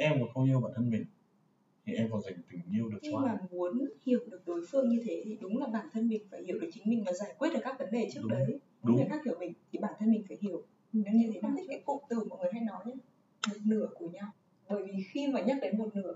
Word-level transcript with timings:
em 0.00 0.20
còn 0.20 0.28
không 0.34 0.44
yêu 0.44 0.60
bản 0.60 0.72
thân 0.76 0.90
mình 0.90 1.04
thì 1.86 1.92
em 1.94 2.08
còn 2.10 2.20
dành 2.22 2.34
tình 2.50 2.60
yêu 2.72 2.88
được 2.88 2.98
nhưng 3.02 3.12
cho 3.12 3.18
mà 3.18 3.28
ai? 3.28 3.38
muốn 3.50 3.88
hiểu 4.06 4.20
được 4.30 4.40
đối 4.46 4.66
phương 4.70 4.88
như 4.88 5.02
thế 5.06 5.22
thì 5.24 5.36
đúng 5.40 5.58
là 5.58 5.66
bản 5.66 5.86
thân 5.92 6.08
mình 6.08 6.22
phải 6.30 6.42
hiểu 6.42 6.58
được 6.60 6.70
chính 6.74 6.82
mình 6.86 7.04
và 7.06 7.12
giải 7.12 7.34
quyết 7.38 7.50
được 7.52 7.60
các 7.64 7.78
vấn 7.78 7.90
đề 7.90 8.10
trước 8.12 8.20
Đúng. 8.22 8.30
đấy. 8.30 8.58
Đúng. 8.82 8.96
người 8.96 9.06
khác 9.08 9.20
hiểu 9.24 9.34
mình 9.40 9.52
thì 9.72 9.78
bản 9.78 9.92
thân 9.98 10.10
mình 10.10 10.24
phải 10.28 10.38
hiểu 10.40 10.62
nó 10.92 11.12
như 11.14 11.30
thế 11.34 11.40
nào 11.40 11.52
thích 11.56 11.66
cái 11.68 11.82
cụm 11.86 11.98
từ 12.08 12.24
mọi 12.24 12.38
người 12.38 12.50
hay 12.52 12.62
nói 12.62 12.80
nhé 12.86 12.94
một 13.48 13.56
nửa 13.64 13.88
của 13.94 14.08
nhau. 14.08 14.28
Bởi 14.68 14.82
vì 14.82 15.02
khi 15.10 15.26
mà 15.28 15.40
nhắc 15.40 15.58
đến 15.62 15.78
một 15.78 15.96
nửa 15.96 16.14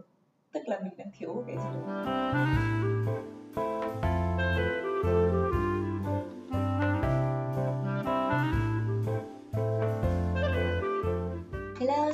tức 0.53 0.63
là 0.67 0.81
mình 0.81 0.93
đang 0.97 1.09
thiếu 1.19 1.45
cái 1.47 1.57
gì. 1.57 1.63
đó 1.87 3.44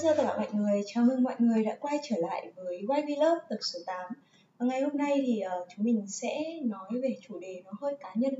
chào 0.02 0.14
tất 0.16 0.22
cả 0.26 0.36
mọi 0.36 0.52
người. 0.52 0.82
Chào 0.86 1.04
mừng 1.04 1.22
mọi 1.22 1.34
người 1.38 1.64
đã 1.64 1.76
quay 1.80 1.98
trở 2.10 2.16
lại 2.18 2.52
với 2.56 2.82
We 2.86 3.18
Love 3.18 3.40
tập 3.48 3.56
số 3.60 3.78
8. 3.86 4.12
Và 4.58 4.66
ngày 4.66 4.80
hôm 4.82 4.96
nay 4.96 5.14
thì 5.26 5.40
ờ, 5.40 5.66
chúng 5.76 5.84
mình 5.84 6.06
sẽ 6.08 6.44
nói 6.64 6.88
về 7.02 7.16
chủ 7.20 7.38
đề 7.40 7.62
nó 7.64 7.70
hơi 7.80 7.94
cá 8.00 8.12
nhân 8.14 8.34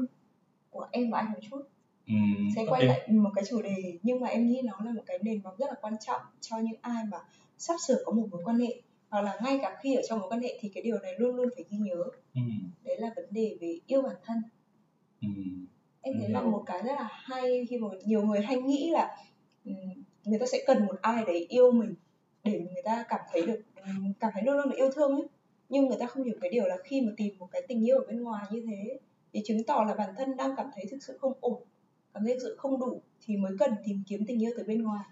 của 0.71 0.87
em 0.91 1.11
và 1.11 1.19
anh 1.19 1.33
một 1.33 1.39
chút. 1.51 1.63
Ừm, 2.07 2.49
Sẽ 2.57 2.65
quay 2.69 2.85
lại 2.85 3.09
một 3.09 3.31
cái 3.35 3.45
chủ 3.51 3.63
đề 3.63 3.99
nhưng 4.03 4.21
mà 4.21 4.29
em 4.29 4.49
nghĩ 4.49 4.63
nó 4.65 4.73
là 4.85 4.93
một 4.93 5.03
cái 5.07 5.19
nền 5.23 5.41
móng 5.43 5.55
rất 5.59 5.67
là 5.69 5.75
quan 5.81 5.95
trọng 6.07 6.21
cho 6.41 6.59
những 6.59 6.81
ai 6.81 7.05
mà 7.11 7.19
sắp 7.59 7.77
sửa 7.87 8.03
có 8.05 8.13
một 8.13 8.27
mối 8.31 8.43
quan 8.45 8.59
hệ 8.59 8.81
hoặc 9.09 9.21
là 9.21 9.39
ngay 9.45 9.59
cả 9.63 9.77
khi 9.83 9.95
ở 9.95 10.03
trong 10.09 10.19
mối 10.19 10.29
quan 10.31 10.41
hệ 10.43 10.59
thì 10.61 10.69
cái 10.75 10.83
điều 10.83 10.99
này 10.99 11.15
luôn 11.19 11.37
luôn 11.37 11.49
phải 11.55 11.65
ghi 11.71 11.79
nhớ. 11.79 12.05
Ừm, 12.35 12.71
Đấy 12.85 12.97
là 13.01 13.11
vấn 13.17 13.25
đề 13.31 13.57
về 13.61 13.79
yêu 13.87 14.03
bản 14.03 14.17
thân. 14.25 14.37
ừm, 15.23 15.67
em 16.03 16.15
Em 16.15 16.21
thấy 16.21 16.29
là 16.29 16.41
hiểu. 16.41 16.51
một 16.51 16.63
cái 16.67 16.83
rất 16.83 16.93
là 16.93 17.09
hay 17.11 17.67
khi 17.71 17.79
mà 17.79 17.89
nhiều 18.05 18.23
người 18.23 18.41
hay 18.41 18.57
nghĩ 18.63 18.91
là 18.91 19.17
ừm, 19.65 19.75
người 20.25 20.39
ta 20.39 20.47
sẽ 20.53 20.65
cần 20.67 20.87
một 20.87 20.95
ai 21.03 21.25
đấy 21.25 21.47
yêu 21.49 21.73
mình 21.73 21.95
để 22.45 22.59
người 22.59 22.83
ta 22.85 23.05
cảm 23.09 23.21
thấy 23.33 23.43
được 23.43 23.61
cảm 24.21 24.31
thấy 24.35 24.43
luôn 24.43 24.57
luôn 24.57 24.69
được 24.69 24.77
yêu 24.77 24.91
thương 24.91 25.13
ấy. 25.13 25.29
Nhưng 25.69 25.87
người 25.87 25.97
ta 26.01 26.07
không 26.07 26.25
hiểu 26.25 26.35
cái 26.41 26.51
điều 26.51 26.67
là 26.67 26.77
khi 26.85 27.01
mà 27.01 27.13
tìm 27.17 27.39
một 27.39 27.49
cái 27.53 27.63
tình 27.69 27.87
yêu 27.87 27.99
ở 27.99 28.05
bên 28.09 28.23
ngoài 28.23 28.45
như 28.51 28.65
thế 28.67 28.99
thì 29.33 29.43
chứng 29.45 29.65
tỏ 29.65 29.85
là 29.89 29.95
bản 29.95 30.15
thân 30.17 30.37
đang 30.37 30.55
cảm 30.57 30.67
thấy 30.75 30.85
thực 30.91 31.03
sự 31.03 31.19
không 31.21 31.33
ổn 31.41 31.63
cảm 32.15 32.25
thấy 32.25 32.35
thực 32.35 32.41
sự 32.43 32.57
không 32.59 32.81
đủ 32.81 33.03
thì 33.27 33.37
mới 33.37 33.53
cần 33.59 33.71
tìm 33.85 34.03
kiếm 34.07 34.25
tình 34.27 34.43
yêu 34.43 34.51
từ 34.57 34.65
bên 34.65 34.83
ngoài. 34.83 35.05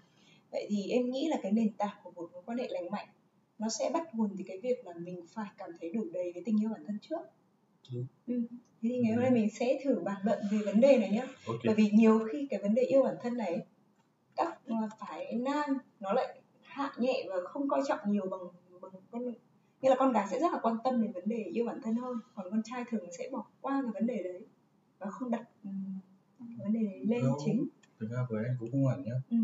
Vậy 0.51 0.67
thì 0.69 0.89
em 0.89 1.11
nghĩ 1.11 1.27
là 1.27 1.37
cái 1.43 1.51
nền 1.51 1.73
tảng 1.73 1.97
của 2.03 2.11
một 2.11 2.29
mối 2.33 2.41
quan 2.45 2.57
hệ 2.57 2.67
lành 2.69 2.91
mạnh 2.91 3.07
nó 3.59 3.69
sẽ 3.69 3.89
bắt 3.93 4.15
nguồn 4.15 4.29
từ 4.37 4.43
cái 4.47 4.57
việc 4.57 4.85
là 4.85 4.93
mình 4.93 5.25
phải 5.33 5.47
cảm 5.57 5.69
thấy 5.81 5.89
đủ 5.89 6.05
đầy 6.13 6.31
cái 6.33 6.43
tình 6.45 6.61
yêu 6.61 6.69
bản 6.69 6.83
thân 6.87 6.97
trước. 7.01 7.19
Ừ. 8.27 8.41
thế 8.81 8.89
thì 8.89 8.97
ngày 8.97 9.13
hôm 9.13 9.21
nay 9.21 9.31
mình 9.31 9.49
sẽ 9.49 9.79
thử 9.83 9.99
bàn 9.99 10.17
luận 10.23 10.39
về 10.51 10.57
vấn 10.65 10.81
đề 10.81 10.97
này 10.97 11.09
nhé 11.09 11.27
ok. 11.47 11.57
bởi 11.65 11.75
vì 11.75 11.89
nhiều 11.93 12.19
khi 12.31 12.47
cái 12.49 12.59
vấn 12.59 12.75
đề 12.75 12.81
yêu 12.81 13.03
bản 13.03 13.15
thân 13.21 13.37
này 13.37 13.65
các 14.39 14.89
phái 14.99 15.35
nam 15.35 15.77
nó 15.99 16.13
lại 16.13 16.41
hạ 16.61 16.93
nhẹ 16.97 17.25
và 17.29 17.35
không 17.45 17.69
coi 17.69 17.81
trọng 17.87 17.99
nhiều 18.05 18.25
bằng 18.31 18.39
bằng 18.81 18.91
con 19.11 19.23
như 19.81 19.89
là 19.89 19.95
con 19.99 20.11
gái 20.11 20.27
sẽ 20.31 20.39
rất 20.39 20.53
là 20.53 20.59
quan 20.61 20.77
tâm 20.83 21.01
đến 21.01 21.11
vấn 21.11 21.27
đề 21.29 21.43
yêu 21.43 21.65
bản 21.65 21.81
thân 21.83 21.95
hơn 21.95 22.17
còn 22.35 22.51
con 22.51 22.61
trai 22.65 22.83
thường 22.89 23.05
sẽ 23.17 23.29
bỏ 23.31 23.45
qua 23.61 23.81
cái 23.83 23.91
vấn 23.93 24.07
đề 24.07 24.23
đấy 24.23 24.45
và 24.99 25.09
không 25.09 25.31
đặt 25.31 25.49
ừm, 25.63 25.99
cái 26.39 26.57
vấn 26.63 26.73
đề 26.73 26.79
đấy 26.83 27.05
lên 27.05 27.21
Đâu. 27.23 27.37
chính 27.45 27.67
Thực 27.99 28.09
ra 28.11 28.25
với 28.29 28.43
anh 28.45 28.55
cũng 28.59 28.71
không 28.71 28.87
hẳn 28.87 29.03
nhá. 29.03 29.13
ừ. 29.29 29.37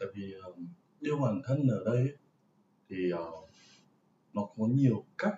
Tại 0.00 0.08
vì 0.14 0.34
ờ, 0.42 0.52
yêu 1.00 1.16
bản 1.18 1.40
thân 1.44 1.68
ở 1.68 1.84
đây 1.84 2.16
thì 2.88 3.10
ờ, 3.10 3.30
nó 4.34 4.42
có 4.56 4.66
nhiều 4.66 5.04
cách 5.18 5.34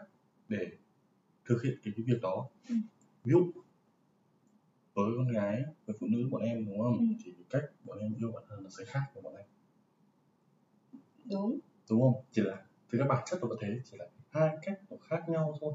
để 0.48 0.66
thực 1.44 1.62
hiện 1.62 1.74
cái, 1.84 1.94
cái 1.96 2.04
việc 2.06 2.22
đó. 2.22 2.48
Ừ. 2.68 2.74
Ví 3.24 3.32
dụ 3.32 3.50
với 5.06 5.14
con 5.16 5.28
gái, 5.28 5.62
với 5.86 5.96
phụ 6.00 6.06
nữ 6.10 6.28
bọn 6.30 6.42
em 6.42 6.66
đúng 6.66 6.78
không? 6.80 6.98
Ừ. 6.98 7.04
Thì 7.24 7.32
cách 7.50 7.62
bọn 7.84 7.98
em 7.98 8.14
yêu 8.14 8.32
bản 8.32 8.44
thân 8.48 8.62
nó 8.64 8.70
sẽ 8.70 8.84
khác 8.84 9.02
với 9.14 9.22
bọn 9.22 9.34
anh. 9.34 9.46
đúng 11.24 11.58
đúng 11.90 12.00
không 12.00 12.24
chỉ 12.32 12.42
là 12.42 12.64
thực 12.92 12.98
ra 12.98 13.06
bản 13.08 13.22
chất 13.30 13.38
nó 13.42 13.48
vẫn 13.48 13.58
thế 13.60 13.80
chỉ 13.84 13.96
là 13.98 14.06
hai 14.30 14.56
cách 14.62 14.80
nó 14.90 14.96
khác 15.08 15.28
nhau 15.28 15.58
thôi 15.60 15.74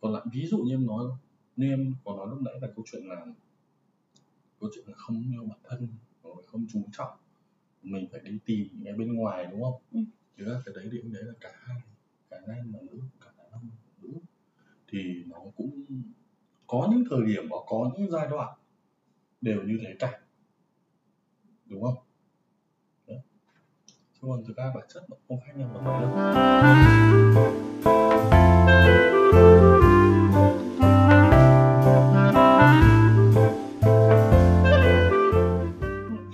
còn 0.00 0.12
lại 0.12 0.22
ví 0.32 0.46
dụ 0.46 0.58
như 0.58 0.74
em 0.74 0.86
nói 0.86 1.04
như 1.56 1.70
em 1.70 1.94
có 2.04 2.16
nói 2.16 2.26
lúc 2.30 2.42
nãy 2.42 2.54
là 2.62 2.68
câu 2.76 2.84
chuyện 2.92 3.02
là 3.04 3.26
câu 4.60 4.70
chuyện 4.74 4.84
là 4.88 4.94
không 4.96 5.22
yêu 5.32 5.44
bản 5.44 5.58
thân 5.64 5.88
rồi 6.22 6.42
không 6.46 6.66
chú 6.72 6.82
trọng 6.92 7.18
mình 7.82 8.08
phải 8.12 8.20
đi 8.24 8.38
tìm 8.44 8.68
những 8.72 8.84
cái 8.84 8.94
bên 8.94 9.14
ngoài 9.14 9.46
đúng 9.50 9.62
không 9.62 9.82
Ừ. 9.92 10.00
ra 10.36 10.62
cái 10.66 10.74
đấy 10.74 10.88
thì 10.92 10.98
em 10.98 11.12
đấy 11.12 11.22
là 11.24 11.32
cả 11.40 11.52
hai 11.54 11.80
cả 12.30 12.40
nam 12.48 12.72
và 12.72 12.80
nữ 12.90 13.00
cả 13.20 13.30
đàn 13.38 13.50
ông 13.50 13.68
và 13.70 13.92
nữ 14.02 14.18
thì 14.88 15.24
nó 15.26 15.38
cũng 15.56 15.84
có 16.70 16.88
những 16.90 17.04
thời 17.10 17.20
điểm 17.26 17.48
và 17.50 17.56
có 17.66 17.90
những 17.98 18.10
giai 18.10 18.26
đoạn 18.30 18.58
đều 19.40 19.62
như 19.62 19.78
thế 19.82 19.94
cả 19.98 20.20
đúng 21.66 21.82
không 21.82 21.94
Đấy. 23.06 23.18
chứ 24.14 24.18
còn 24.22 24.44
thực 24.46 24.56
ra 24.56 24.72
bản 24.74 24.84
chất 24.94 25.02
nó 25.10 25.16
không 25.28 25.38
khác 25.46 25.52
nhau 25.56 25.70
là 25.74 25.80
mấy 25.80 26.00
đâu 26.00 27.20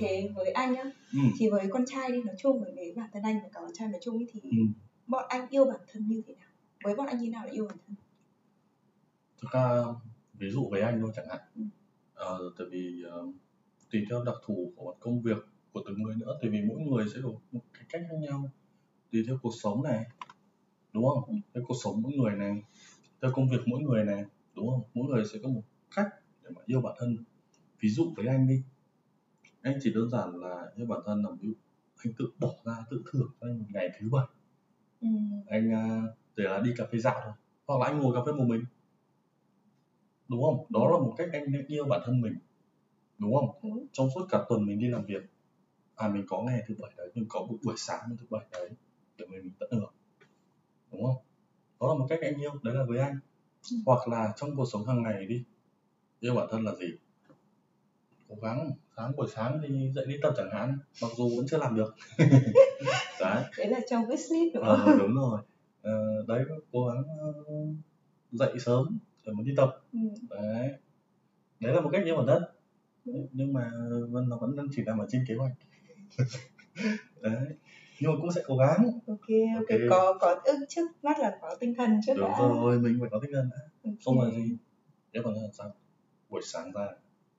thế 0.00 0.30
với 0.34 0.50
anh 0.50 0.72
nhá 0.72 0.82
ừ. 1.12 1.18
thì 1.38 1.50
với 1.50 1.66
con 1.70 1.84
trai 1.86 2.12
đi 2.12 2.22
nói 2.22 2.34
chung 2.38 2.60
và 2.60 2.66
với 2.76 2.92
bản 2.96 3.10
thân 3.12 3.22
anh 3.22 3.40
và 3.42 3.48
cả 3.52 3.60
con 3.60 3.70
trai 3.74 3.88
nói 3.88 4.00
chung 4.04 4.18
ý 4.18 4.26
thì 4.32 4.40
Ừ. 4.42 4.48
bọn 5.06 5.24
anh 5.28 5.46
yêu 5.50 5.64
bản 5.64 5.80
thân 5.92 6.06
như 6.08 6.22
thế 6.26 6.34
nào 6.34 6.48
với 6.84 6.94
bọn 6.96 7.06
anh 7.06 7.18
như 7.18 7.30
nào 7.30 7.44
là 7.46 7.52
yêu 7.52 7.66
bản 7.68 7.78
thân 7.86 7.96
thực 9.42 9.48
ra 9.52 9.82
ví 10.38 10.50
dụ 10.50 10.68
với 10.70 10.80
anh 10.80 11.00
thôi 11.00 11.10
chẳng 11.16 11.28
hạn. 11.28 11.70
Ờ, 12.14 12.38
tại 12.58 12.66
vì 12.70 13.02
ờ, 13.10 13.26
tùy 13.90 14.04
theo 14.10 14.24
đặc 14.24 14.34
thù 14.44 14.72
của 14.76 14.94
công 15.00 15.22
việc 15.22 15.36
của 15.72 15.82
từng 15.86 16.02
người 16.02 16.14
nữa 16.16 16.38
tại 16.40 16.50
vì 16.50 16.62
mỗi 16.62 16.80
người 16.80 17.08
sẽ 17.14 17.20
có 17.22 17.28
một 17.52 17.62
cái 17.74 17.84
cách 17.88 18.02
khác 18.08 18.16
nhau. 18.20 18.50
Tùy 19.12 19.22
theo 19.26 19.38
cuộc 19.42 19.52
sống 19.62 19.82
này 19.82 20.04
đúng 20.92 21.04
không? 21.08 21.24
Ừ. 21.26 21.34
theo 21.54 21.64
cuộc 21.68 21.76
sống 21.84 22.02
mỗi 22.02 22.12
người 22.12 22.36
này 22.36 22.62
theo 23.22 23.30
công 23.34 23.48
việc 23.48 23.60
mỗi 23.66 23.80
người 23.82 24.04
này 24.04 24.24
đúng 24.54 24.70
không? 24.70 24.82
Mỗi 24.94 25.08
người 25.08 25.24
sẽ 25.32 25.38
có 25.42 25.48
một 25.48 25.62
cách 25.96 26.08
để 26.42 26.50
mà 26.54 26.62
yêu 26.66 26.80
bản 26.80 26.94
thân. 26.98 27.16
Ví 27.80 27.88
dụ 27.88 28.12
với 28.16 28.26
anh 28.26 28.48
đi 28.48 28.62
anh 29.62 29.78
chỉ 29.82 29.92
đơn 29.94 30.10
giản 30.10 30.40
là 30.40 30.72
yêu 30.76 30.86
bản 30.86 31.00
thân 31.06 31.22
là 31.22 31.30
ví 31.40 31.48
dụ 31.48 31.54
anh 32.04 32.12
tự 32.18 32.28
bỏ 32.38 32.48
ra 32.64 32.84
tự 32.90 33.02
thưởng 33.12 33.28
cho 33.40 33.46
anh 33.46 33.58
một 33.58 33.66
ngày 33.72 33.90
thứ 34.00 34.08
bảy. 34.10 34.26
Ừ. 35.00 35.08
anh 35.46 35.72
à, 35.72 36.02
để 36.36 36.44
là 36.44 36.60
đi 36.60 36.70
cà 36.76 36.84
phê 36.92 36.98
dạo 36.98 37.20
thôi 37.24 37.32
hoặc 37.66 37.80
là 37.80 37.86
anh 37.86 37.98
ngồi 37.98 38.14
cà 38.14 38.20
phê 38.26 38.32
một 38.32 38.44
mình 38.48 38.64
đúng 40.28 40.42
không? 40.42 40.66
Đó 40.68 40.90
là 40.90 40.98
một 40.98 41.14
cách 41.16 41.28
anh 41.32 41.44
yêu 41.68 41.84
bản 41.84 42.00
thân 42.04 42.20
mình. 42.20 42.36
Đúng 43.18 43.34
không? 43.34 43.50
Đúng. 43.62 43.86
Trong 43.92 44.08
suốt 44.14 44.26
cả 44.30 44.44
tuần 44.48 44.66
mình 44.66 44.78
đi 44.78 44.88
làm 44.88 45.04
việc 45.04 45.22
à 45.96 46.08
mình 46.08 46.24
có 46.28 46.42
ngày 46.42 46.62
thứ 46.68 46.74
bảy 46.78 46.90
đấy 46.96 47.10
mình 47.14 47.26
có 47.28 47.40
một 47.40 47.56
buổi 47.62 47.74
sáng 47.76 48.16
thứ 48.20 48.26
bảy 48.30 48.44
đấy 48.52 48.70
để 49.18 49.26
mình 49.26 49.50
tận 49.58 49.70
hưởng. 49.72 49.92
Đúng 50.92 51.04
không? 51.04 51.16
Đó 51.80 51.88
là 51.88 51.94
một 51.94 52.06
cách 52.08 52.18
anh 52.22 52.40
yêu 52.40 52.50
đấy 52.62 52.74
là 52.74 52.84
với 52.84 52.98
anh. 52.98 53.18
Ừ. 53.70 53.76
hoặc 53.86 54.08
là 54.08 54.32
trong 54.36 54.56
cuộc 54.56 54.64
sống 54.72 54.86
hàng 54.86 55.02
ngày 55.02 55.26
đi 55.26 55.44
yêu 56.20 56.34
bản 56.34 56.48
thân 56.50 56.64
là 56.64 56.74
gì? 56.74 56.86
Cố 58.28 58.36
gắng 58.42 58.70
sáng 58.96 59.16
buổi 59.16 59.28
sáng 59.34 59.60
thì 59.62 59.90
dậy 59.94 60.04
đi 60.08 60.16
tập 60.22 60.34
chẳng 60.36 60.50
hạn 60.52 60.78
mặc 61.02 61.10
dù 61.16 61.28
vẫn 61.36 61.46
chưa 61.48 61.58
làm 61.58 61.76
được. 61.76 61.94
Đấy. 63.20 63.44
Đấy 63.58 63.66
là 63.68 63.80
trong 63.90 64.04
wishlist 64.04 64.50
đúng 64.54 64.62
ờ, 64.62 64.76
không? 64.84 64.98
đúng 64.98 65.14
rồi. 65.14 65.40
Ờ, 65.82 66.24
đấy 66.28 66.44
cố 66.72 66.86
gắng 66.86 67.04
ờ, 67.20 67.32
dậy 68.32 68.54
sớm 68.60 68.98
để 69.26 69.32
mà 69.32 69.42
đi 69.42 69.52
tập 69.56 69.82
ừ. 69.92 69.98
đấy. 70.30 70.72
Đấy 71.60 71.74
là 71.74 71.80
một 71.80 71.90
cách 71.92 72.04
yêu 72.04 72.16
bản 72.16 72.26
thân 72.26 72.42
Ừ. 73.06 73.12
nhưng 73.32 73.52
mà 73.52 73.70
vẫn 74.10 74.28
nó 74.28 74.38
vẫn 74.38 74.56
đang 74.56 74.66
chỉ 74.70 74.82
nằm 74.84 74.98
ở 74.98 75.06
trên 75.10 75.24
kế 75.28 75.34
hoạch. 75.34 75.52
Đấy. 77.22 77.46
Nhưng 78.00 78.10
mà 78.12 78.16
cũng 78.20 78.32
sẽ 78.32 78.42
cố 78.46 78.56
gắng. 78.56 78.76
Ok 79.06 79.06
ok. 79.06 79.28
Ok. 79.56 79.78
có 79.90 80.18
có 80.20 80.40
ước 80.44 80.66
trước 80.68 80.86
mắt 81.02 81.18
là 81.18 81.38
có 81.42 81.56
tinh 81.60 81.74
thần 81.74 81.90
trước 82.06 82.12
đúng 82.16 82.30
đã. 82.30 82.38
rồi 82.38 82.78
mình 82.78 82.96
phải 83.00 83.08
có 83.12 83.18
tinh 83.22 83.30
thần 83.34 83.50
đã. 83.50 83.56
Ok. 83.84 83.94
không 84.04 84.20
là 84.20 84.30
gì. 84.30 84.56
Yêu 85.12 85.22
bản 85.22 85.34
thân 85.34 85.42
là 85.42 85.50
sao? 85.52 85.74
Buổi 86.28 86.40
sáng 86.44 86.72
ra 86.72 86.86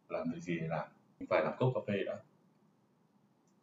làm 0.09 0.31
việc 0.33 0.41
gì 0.41 0.57
để 0.61 0.67
làm. 0.67 0.87
Mình 1.19 1.27
phải 1.29 1.43
làm 1.43 1.53
cốc 1.59 1.71
cà 1.75 1.81
phê 1.87 2.03
đã. 2.05 2.19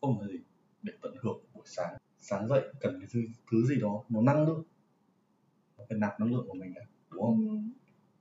Không 0.01 0.21
là 0.21 0.29
gì. 0.29 0.39
Để 0.83 0.93
tận 1.03 1.15
hưởng 1.23 1.45
buổi 1.55 1.65
sáng. 1.67 1.97
Sáng 2.19 2.49
dậy 2.49 2.63
cần 2.81 3.01
cái 3.01 3.09
thứ, 3.13 3.21
thứ 3.51 3.67
gì 3.67 3.81
đó 3.81 4.05
nó 4.09 4.23
năng 4.23 4.47
lượng. 4.47 4.63
Nó 5.79 5.85
phải 5.89 5.99
nạp 5.99 6.21
năng 6.21 6.33
lượng 6.35 6.45
của 6.49 6.55
mình 6.55 6.75
đã 6.75 6.81
đúng 7.11 7.23
không? 7.23 7.49
Ừ. 7.49 7.57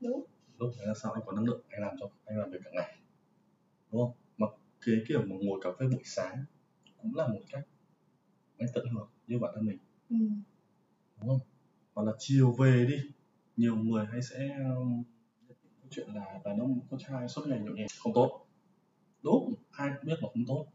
đúng. 0.04 0.26
Lúc 0.58 0.72
đấy 0.78 0.88
là 0.88 0.94
sao 0.94 1.12
anh 1.12 1.24
có 1.26 1.32
năng 1.32 1.46
lượng 1.46 1.62
anh 1.70 1.82
làm 1.82 1.96
cho 2.00 2.10
anh 2.26 2.38
làm 2.38 2.52
việc 2.52 2.60
cả 2.64 2.70
ngày. 2.74 2.98
Đúng 3.92 4.02
không? 4.02 4.12
Mà 4.38 4.48
cái 4.86 4.96
kiểu 5.08 5.22
mà 5.22 5.36
ngồi 5.42 5.60
cà 5.64 5.70
phê 5.80 5.86
buổi 5.88 6.02
sáng 6.06 6.46
cũng 7.02 7.16
là 7.16 7.28
một 7.28 7.40
cách 7.52 7.68
anh 8.58 8.70
tận 8.74 8.88
hưởng 8.88 9.10
như 9.28 9.40
bản 9.40 9.52
thân 9.56 9.66
mình. 9.66 9.78
Ừ. 10.10 10.16
đúng 11.20 11.30
không? 11.30 11.40
Hoặc 11.94 12.04
là 12.04 12.12
chiều 12.20 12.52
về 12.52 12.86
đi 12.90 12.98
nhiều 13.58 13.76
người 13.76 14.06
hay 14.06 14.22
sẽ 14.22 14.58
um, 14.76 15.04
câu 15.54 15.88
chuyện 15.90 16.08
là 16.14 16.40
đàn 16.46 16.60
ông 16.60 16.80
con 16.90 17.00
trai 17.00 17.30
suốt 17.30 17.48
ngày 17.48 17.60
nhậu 17.60 17.74
nhẹt 17.74 17.88
không 18.00 18.14
tốt. 18.14 18.46
Đúng 19.22 19.54
ai 19.72 19.90
cũng 19.96 20.06
biết 20.06 20.16
là 20.22 20.30
không 20.34 20.46
tốt. 20.48 20.68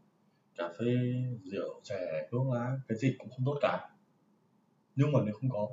Cà 0.55 0.69
phê 0.79 0.85
rượu 1.43 1.81
chè 1.83 2.27
thuốc 2.31 2.53
lá 2.53 2.79
cái 2.87 2.97
gì 2.97 3.15
cũng 3.19 3.29
không 3.29 3.45
tốt 3.45 3.57
cả. 3.61 3.89
Nhưng 4.95 5.11
mà 5.11 5.19
nếu 5.25 5.33
không 5.33 5.49
có 5.49 5.69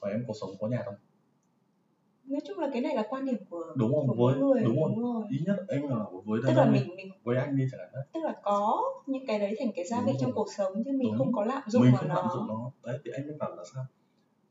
và 0.00 0.10
em 0.10 0.24
cuộc 0.26 0.34
sống 0.40 0.50
có 0.60 0.68
nhạt 0.68 0.84
không 0.84 0.94
nói 2.26 2.40
chung 2.48 2.58
là 2.58 2.70
cái 2.72 2.82
này 2.82 2.96
là 2.96 3.04
quan 3.08 3.24
điểm 3.24 3.36
của 3.50 3.74
đúng 3.76 3.94
không 3.94 4.08
của 4.08 4.14
với 4.26 4.40
người 4.40 4.64
đúng 4.64 4.82
không 4.82 5.00
rồi. 5.02 5.22
Ý 5.30 5.38
nhất 5.46 5.56
anh 5.68 5.84
là 5.84 6.04
với 6.24 6.40
tức 6.46 6.52
là 6.54 6.62
ông 6.62 6.72
mình 6.72 6.96
mình 6.96 7.12
với 7.24 7.36
anh 7.36 7.56
đi 7.56 7.64
chẳng 7.72 7.80
hạn 7.80 7.90
đấy. 7.92 8.04
Tức 8.12 8.20
là 8.24 8.34
có 8.42 8.82
những 9.06 9.26
cái 9.26 9.38
đấy 9.38 9.54
thành 9.58 9.72
cái 9.76 9.84
gia 9.84 9.96
Đúng 9.96 10.06
vị 10.06 10.12
trong 10.20 10.32
cuộc 10.32 10.46
sống 10.56 10.72
chứ 10.84 10.90
mình 10.92 11.08
Đúng. 11.08 11.18
không 11.18 11.32
có 11.32 11.44
lạm 11.44 11.62
dụng 11.66 11.82
mình 11.82 11.94
không 11.96 12.08
lạm 12.08 12.24
dụng 12.34 12.46
nó. 12.46 12.54
Nó 12.54 12.70
đấy 12.82 13.00
thì 13.04 13.10
anh 13.10 13.26
mới 13.26 13.36
bảo 13.38 13.56
là 13.56 13.62
sao? 13.74 13.84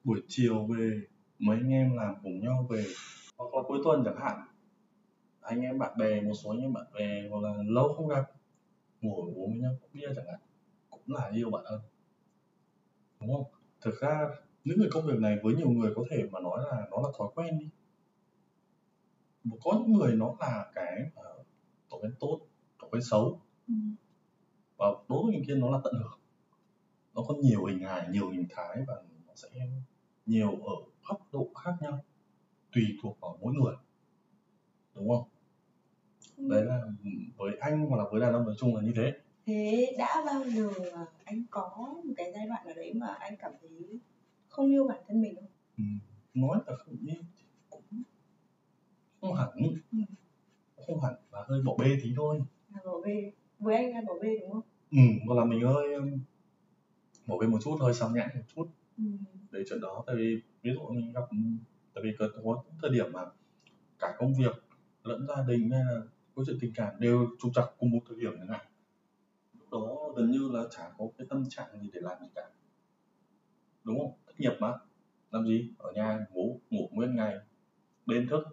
Buổi 0.04 0.22
chiều 0.28 0.66
về 0.66 1.00
mấy 1.40 1.58
anh 1.58 1.70
em 1.72 1.96
làm 1.98 2.16
cùng 2.24 2.40
nhau 2.40 2.68
về. 2.70 2.86
Hoặc 3.38 3.54
là 3.56 3.62
cuối 3.68 3.80
tuần 3.84 4.04
chẳng 4.06 4.18
hạn 4.18 4.40
anh 5.42 5.62
em 5.62 5.80
bạn 5.80 5.98
bè 5.98 6.22
một 6.22 6.34
số 6.44 6.50
anh 6.50 6.60
em 6.60 6.74
bạn 6.74 6.86
bè 6.94 7.28
hoặc 7.32 7.44
là 7.44 7.54
lâu 7.66 7.94
không 7.98 8.08
gặp 8.08 8.24
ngồi 9.02 9.32
uống 9.36 9.52
với 9.52 9.60
nhau 9.62 9.72
bia 9.94 10.08
chẳng 10.16 10.26
hạn 10.32 10.40
cũng 10.90 11.02
là 11.08 11.32
yêu 11.34 11.50
bạn 11.50 11.64
thân 11.70 11.80
đúng 13.22 13.36
không? 13.36 13.46
Thực 13.82 14.02
ra 14.02 14.30
những 14.64 14.80
người 14.80 14.90
công 14.92 15.06
việc 15.06 15.20
này 15.20 15.38
với 15.44 15.56
nhiều 15.56 15.70
người 15.70 15.92
có 15.96 16.04
thể 16.12 16.24
mà 16.32 16.40
nói 16.40 16.60
là 16.72 16.88
nó 16.92 17.02
là 17.02 17.10
thói 17.18 17.28
quen 17.36 17.60
đi. 17.60 17.70
Mà 19.44 19.56
có 19.64 19.72
những 19.80 19.94
người 19.94 20.16
nó 20.16 20.36
là 20.40 20.72
cái 20.76 21.00
uh, 21.06 21.46
thói 21.92 22.00
quen 22.02 22.14
tốt 22.20 22.40
thói 22.80 22.90
quen 22.92 23.04
xấu. 23.04 23.40
Ừ. 23.68 23.74
và 24.78 24.88
đối 25.10 25.32
với 25.32 25.44
kia 25.48 25.56
nó 25.56 25.70
là 25.70 25.80
tận 25.84 25.94
hưởng. 25.94 26.20
Nó 27.14 27.22
có 27.28 27.36
nhiều 27.42 27.66
hình 27.66 27.80
hài 27.80 28.08
nhiều 28.10 28.30
hình 28.30 28.46
thái 28.50 28.84
và 28.88 28.94
nó 29.28 29.34
sẽ 29.36 29.50
nhiều 30.26 30.50
ở 30.52 30.76
góc 31.08 31.28
độ 31.32 31.50
khác 31.64 31.72
nhau 31.82 32.00
tùy 32.72 32.84
thuộc 33.02 33.18
vào 33.22 33.38
mỗi 33.42 33.54
người. 33.54 33.76
Đúng 34.96 35.10
không? 35.10 35.30
Đấy 36.38 36.66
là 36.66 36.82
với 37.38 37.58
anh 37.60 37.86
hoặc 37.86 37.98
là 37.98 38.04
với 38.12 38.22
đàn 38.22 38.34
ông 38.34 38.46
nói 38.46 38.56
chung 38.58 38.76
là 38.76 38.82
như 38.82 38.94
thế. 38.96 39.14
Thế 39.46 39.96
đã 39.98 40.24
bao 40.26 40.44
giờ 40.50 40.70
anh 41.24 41.44
có 41.50 42.02
một 42.06 42.14
cái 42.18 42.32
giai 42.36 42.48
đoạn 42.48 42.66
nào 42.66 42.76
đấy 42.76 42.94
mà 42.94 43.08
anh 43.08 43.36
cảm 43.40 43.52
thấy 43.62 44.00
không 44.54 44.72
yêu 44.72 44.88
bản 44.88 45.04
thân 45.08 45.22
mình 45.22 45.36
không 45.36 45.48
ừ. 45.78 45.84
nói 46.34 46.60
là 46.68 46.76
không 46.76 46.96
yêu 47.06 47.22
thì 47.38 47.46
cũng 47.70 48.04
không 49.22 49.36
hẳn. 49.36 49.50
Ừ. 49.92 49.98
không 50.88 51.02
hẳn 51.02 51.14
là 51.32 51.44
hơi 51.48 51.62
bỏ 51.62 51.76
bê 51.78 51.98
tí 52.04 52.14
thôi. 52.16 52.42
Là 52.70 52.80
bỏ 52.86 53.02
bê. 53.06 53.32
Với 53.60 53.76
anh 53.76 53.94
là 53.94 54.02
bỏ 54.08 54.14
bê 54.22 54.38
đúng 54.42 54.52
không? 54.52 54.62
Ừ 54.92 54.98
hoặc 55.28 55.36
là 55.36 55.46
mình 55.46 55.62
hơi 55.62 55.94
um, 55.94 56.20
bỏ 57.28 57.38
bê 57.38 57.48
một 57.48 57.58
chút 57.64 57.78
hơi 57.82 57.94
sao 57.94 58.10
nhãn 58.10 58.30
một 58.36 58.44
chút 58.56 58.68
ừ. 58.98 59.04
về 59.52 59.64
chuyện 59.70 59.82
đó. 59.82 60.04
Tại 60.08 60.16
vì 60.16 60.42
ví 60.62 60.72
dụ 60.74 60.90
mình 60.90 61.12
gặp 61.12 61.24
tại 61.94 62.04
vì 62.04 62.16
có, 62.20 62.28
có 62.44 62.64
thời 62.82 62.92
điểm 62.92 63.12
mà 63.12 63.22
cả 64.00 64.16
công 64.18 64.34
việc 64.34 64.64
lẫn 65.04 65.28
gia 65.28 65.44
đình 65.48 65.70
hay 65.70 65.84
là 65.84 66.02
câu 66.36 66.46
chuyện 66.46 66.58
tình 66.62 66.72
cảm 66.76 67.00
đều 67.00 67.28
trục 67.40 67.52
trặc 67.56 67.66
cùng 67.80 67.92
một 67.92 68.00
thời 68.08 68.20
điểm 68.20 68.34
chẳng 68.38 68.48
hạn 68.48 68.66
lúc 69.60 69.70
đó 69.72 70.14
gần 70.16 70.32
như 70.32 70.50
là 70.52 70.64
chả 70.72 70.92
có 70.98 71.08
cái 71.18 71.28
tâm 71.30 71.44
trạng 71.50 71.82
gì 71.82 71.90
để 71.94 72.00
làm 72.04 72.18
gì 72.22 72.28
cả. 72.36 72.50
Đúng 73.84 74.00
không 74.00 74.23
thất 74.34 74.40
nghiệp 74.40 74.58
mà. 74.60 74.74
Làm 75.32 75.46
gì? 75.48 75.70
Ở 75.78 75.92
nhà 75.92 76.20
ngủ 76.34 76.60
ngủ 76.70 76.90
nguyên 76.92 77.16
ngày. 77.16 77.36
Đêm 78.06 78.28
thức. 78.30 78.44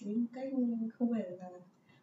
Những 0.00 0.26
cách 0.34 0.52
không 0.98 1.12
phải 1.12 1.30
là 1.30 1.50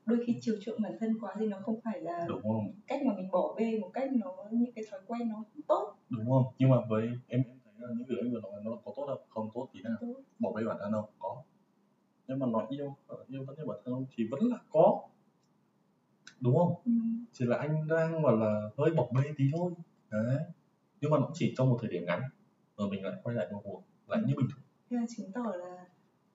đôi 0.05 0.19
khi 0.27 0.37
chiều 0.41 0.55
chuộng 0.61 0.81
bản 0.81 0.97
thân 0.99 1.19
quá 1.21 1.35
thì 1.39 1.45
nó 1.47 1.57
không 1.61 1.81
phải 1.83 2.01
là 2.01 2.25
đúng 2.27 2.41
không? 2.41 2.71
cách 2.87 3.01
mà 3.05 3.13
mình 3.15 3.31
bỏ 3.31 3.55
bê 3.57 3.79
một 3.79 3.89
cách 3.93 4.09
nó 4.13 4.35
những 4.51 4.71
cái 4.71 4.83
thói 4.91 4.99
quen 5.07 5.29
nó 5.29 5.35
không 5.35 5.61
tốt. 5.67 5.95
Đúng 6.09 6.29
không? 6.29 6.43
Nhưng 6.57 6.69
mà 6.69 6.77
với 6.89 7.07
em 7.27 7.43
em 7.47 7.57
thấy 7.65 7.73
là 7.77 7.87
những 7.97 8.07
điều 8.07 8.17
anh 8.21 8.33
vừa 8.33 8.41
nói 8.41 8.51
nó 8.63 8.71
có 8.85 8.93
tốt 8.95 9.05
không? 9.07 9.21
Không 9.29 9.49
tốt 9.53 9.69
tí 9.73 9.79
nào? 9.83 9.93
Tốt. 10.01 10.13
Bỏ 10.39 10.51
bê 10.51 10.63
bản 10.67 10.77
thân 10.79 10.91
không? 10.91 11.09
Có. 11.19 11.43
Nhưng 12.27 12.39
mà 12.39 12.45
nói 12.45 12.65
yêu 12.69 12.95
yêu 13.27 13.43
vẫn 13.45 13.55
yêu 13.55 13.65
bản 13.67 13.77
thân 13.85 13.93
không? 13.93 14.05
Thì 14.15 14.27
vẫn 14.31 14.39
là 14.43 14.57
có. 14.69 15.07
Đúng 16.39 16.57
không? 16.57 16.75
Ừ. 16.85 16.91
chỉ 17.31 17.45
là 17.45 17.57
anh 17.57 17.87
đang 17.87 18.21
gọi 18.21 18.37
là 18.37 18.69
hơi 18.77 18.91
bỏ 18.91 19.07
bê 19.15 19.23
tí 19.37 19.45
thôi. 19.57 19.71
Đấy. 20.09 20.37
Nhưng 21.01 21.11
mà 21.11 21.17
nó 21.19 21.29
chỉ 21.33 21.53
trong 21.57 21.69
một 21.69 21.77
thời 21.81 21.91
điểm 21.91 22.05
ngắn 22.05 22.21
rồi 22.77 22.89
mình 22.89 23.03
lại 23.03 23.13
quay 23.23 23.35
lại 23.35 23.47
vào 23.51 23.61
cuộc 23.63 23.83
lại 24.07 24.19
như 24.27 24.33
bình 24.37 24.47
thường 24.51 24.63
thế 24.89 24.97
là 24.97 25.05
chứng 25.17 25.31
tỏ 25.31 25.51
là 25.55 25.85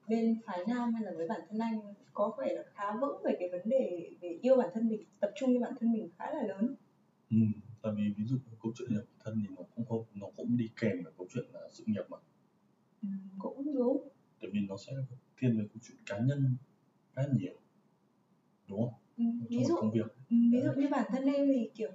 bên 0.07 0.41
phái 0.45 0.59
nam 0.67 0.93
hay 0.93 1.03
là 1.03 1.11
với 1.15 1.27
bản 1.27 1.41
thân 1.49 1.59
anh 1.59 1.81
có 2.13 2.35
vẻ 2.39 2.53
là 2.53 2.63
khá 2.73 2.97
vững 3.01 3.21
về 3.23 3.35
cái 3.39 3.49
vấn 3.49 3.69
đề 3.69 4.11
về 4.21 4.39
yêu 4.41 4.55
bản 4.55 4.69
thân 4.73 4.89
mình 4.89 5.03
tập 5.19 5.31
trung 5.35 5.53
cho 5.53 5.59
bản 5.59 5.73
thân 5.79 5.91
mình 5.91 6.09
khá 6.17 6.25
là 6.33 6.43
lớn 6.47 6.75
ừ. 7.29 7.37
tại 7.81 7.93
vì 7.97 8.13
ví 8.17 8.25
dụ 8.25 8.37
câu 8.61 8.71
chuyện 8.75 8.89
bản 8.95 9.05
thân 9.23 9.43
thì 9.47 9.55
nó 9.55 9.63
cũng 9.75 9.85
không 9.85 10.05
nó 10.13 10.27
cũng 10.37 10.57
đi 10.57 10.69
kèm 10.81 11.03
với 11.03 11.13
câu 11.17 11.27
chuyện 11.33 11.45
là 11.53 11.59
sự 11.71 11.83
nghiệp 11.87 12.03
mà 12.09 12.17
ừ. 13.01 13.07
cũng 13.39 13.75
đúng 13.75 14.07
tại 14.41 14.51
vì 14.53 14.59
nó 14.69 14.77
sẽ 14.77 14.93
thiên 15.37 15.57
về 15.57 15.65
câu 15.73 15.79
chuyện 15.87 15.97
cá 16.05 16.19
nhân 16.19 16.55
khá 17.15 17.21
nhiều 17.33 17.53
đúng 18.67 18.81
không 18.81 18.93
ừ. 19.17 19.23
ví 19.49 19.63
dụ 19.63 19.75
công 19.75 19.91
việc 19.91 20.15
ừ, 20.29 20.35
ví 20.51 20.61
dụ 20.63 20.71
như 20.75 20.87
bản 20.91 21.05
thân 21.09 21.23
em 21.23 21.47
thì 21.47 21.69
kiểu 21.75 21.91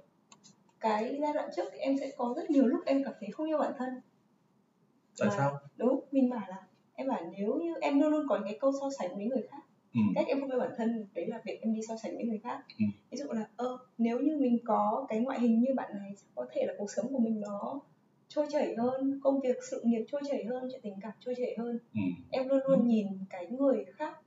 cái 0.79 1.17
giai 1.21 1.33
đoạn 1.33 1.49
trước 1.55 1.65
thì 1.71 1.77
em 1.77 1.97
sẽ 1.99 2.11
có 2.17 2.33
rất 2.37 2.49
nhiều 2.49 2.65
lúc 2.65 2.85
em 2.85 3.03
cảm 3.03 3.13
thấy 3.19 3.29
không 3.31 3.47
yêu 3.47 3.57
bản 3.57 3.73
thân 3.77 3.89
tại 5.19 5.27
Mà- 5.29 5.33
sao 5.37 5.59
đúng 5.77 5.99
mình 6.11 6.29
bảo 6.29 6.41
là 6.49 6.67
em 6.95 7.07
bảo 7.07 7.31
nếu 7.37 7.55
như 7.55 7.73
em 7.81 7.99
luôn 8.01 8.09
luôn 8.11 8.25
có 8.29 8.35
những 8.35 8.45
cái 8.45 8.57
câu 8.61 8.71
so 8.81 8.89
sánh 8.99 9.15
với 9.15 9.25
người 9.25 9.47
khác 9.51 9.61
ừ. 9.93 9.99
cách 10.15 10.25
em 10.27 10.39
không 10.41 10.49
yêu 10.51 10.59
bản 10.59 10.71
thân 10.77 11.05
đấy 11.13 11.27
là 11.27 11.41
việc 11.45 11.59
em 11.61 11.73
đi 11.73 11.81
so 11.87 11.95
sánh 12.03 12.15
với 12.15 12.25
người 12.25 12.39
khác 12.43 12.59
Ừ. 12.79 12.85
ví 13.11 13.17
dụ 13.17 13.25
là 13.31 13.47
ơ 13.55 13.77
nếu 13.97 14.19
như 14.19 14.37
mình 14.37 14.57
có 14.65 15.05
cái 15.09 15.19
ngoại 15.19 15.39
hình 15.39 15.59
như 15.59 15.73
bạn 15.75 15.91
này 15.99 16.11
có 16.35 16.45
thể 16.53 16.65
là 16.65 16.73
cuộc 16.77 16.91
sống 16.91 17.13
của 17.13 17.19
mình 17.19 17.39
nó 17.41 17.79
trôi 18.27 18.45
chảy 18.51 18.75
hơn 18.75 19.19
công 19.23 19.39
việc 19.39 19.55
sự 19.71 19.81
nghiệp 19.85 20.05
trôi 20.11 20.21
chảy 20.29 20.45
hơn 20.45 20.67
chuyện 20.71 20.81
tình 20.83 20.95
cảm 21.01 21.11
trôi 21.19 21.35
chảy 21.37 21.55
hơn 21.57 21.79
Ừ. 21.93 21.99
em 22.31 22.47
luôn 22.47 22.59
luôn 22.67 22.87
nhìn 22.87 23.07
cái 23.29 23.47
người 23.47 23.85
khác 23.97 24.17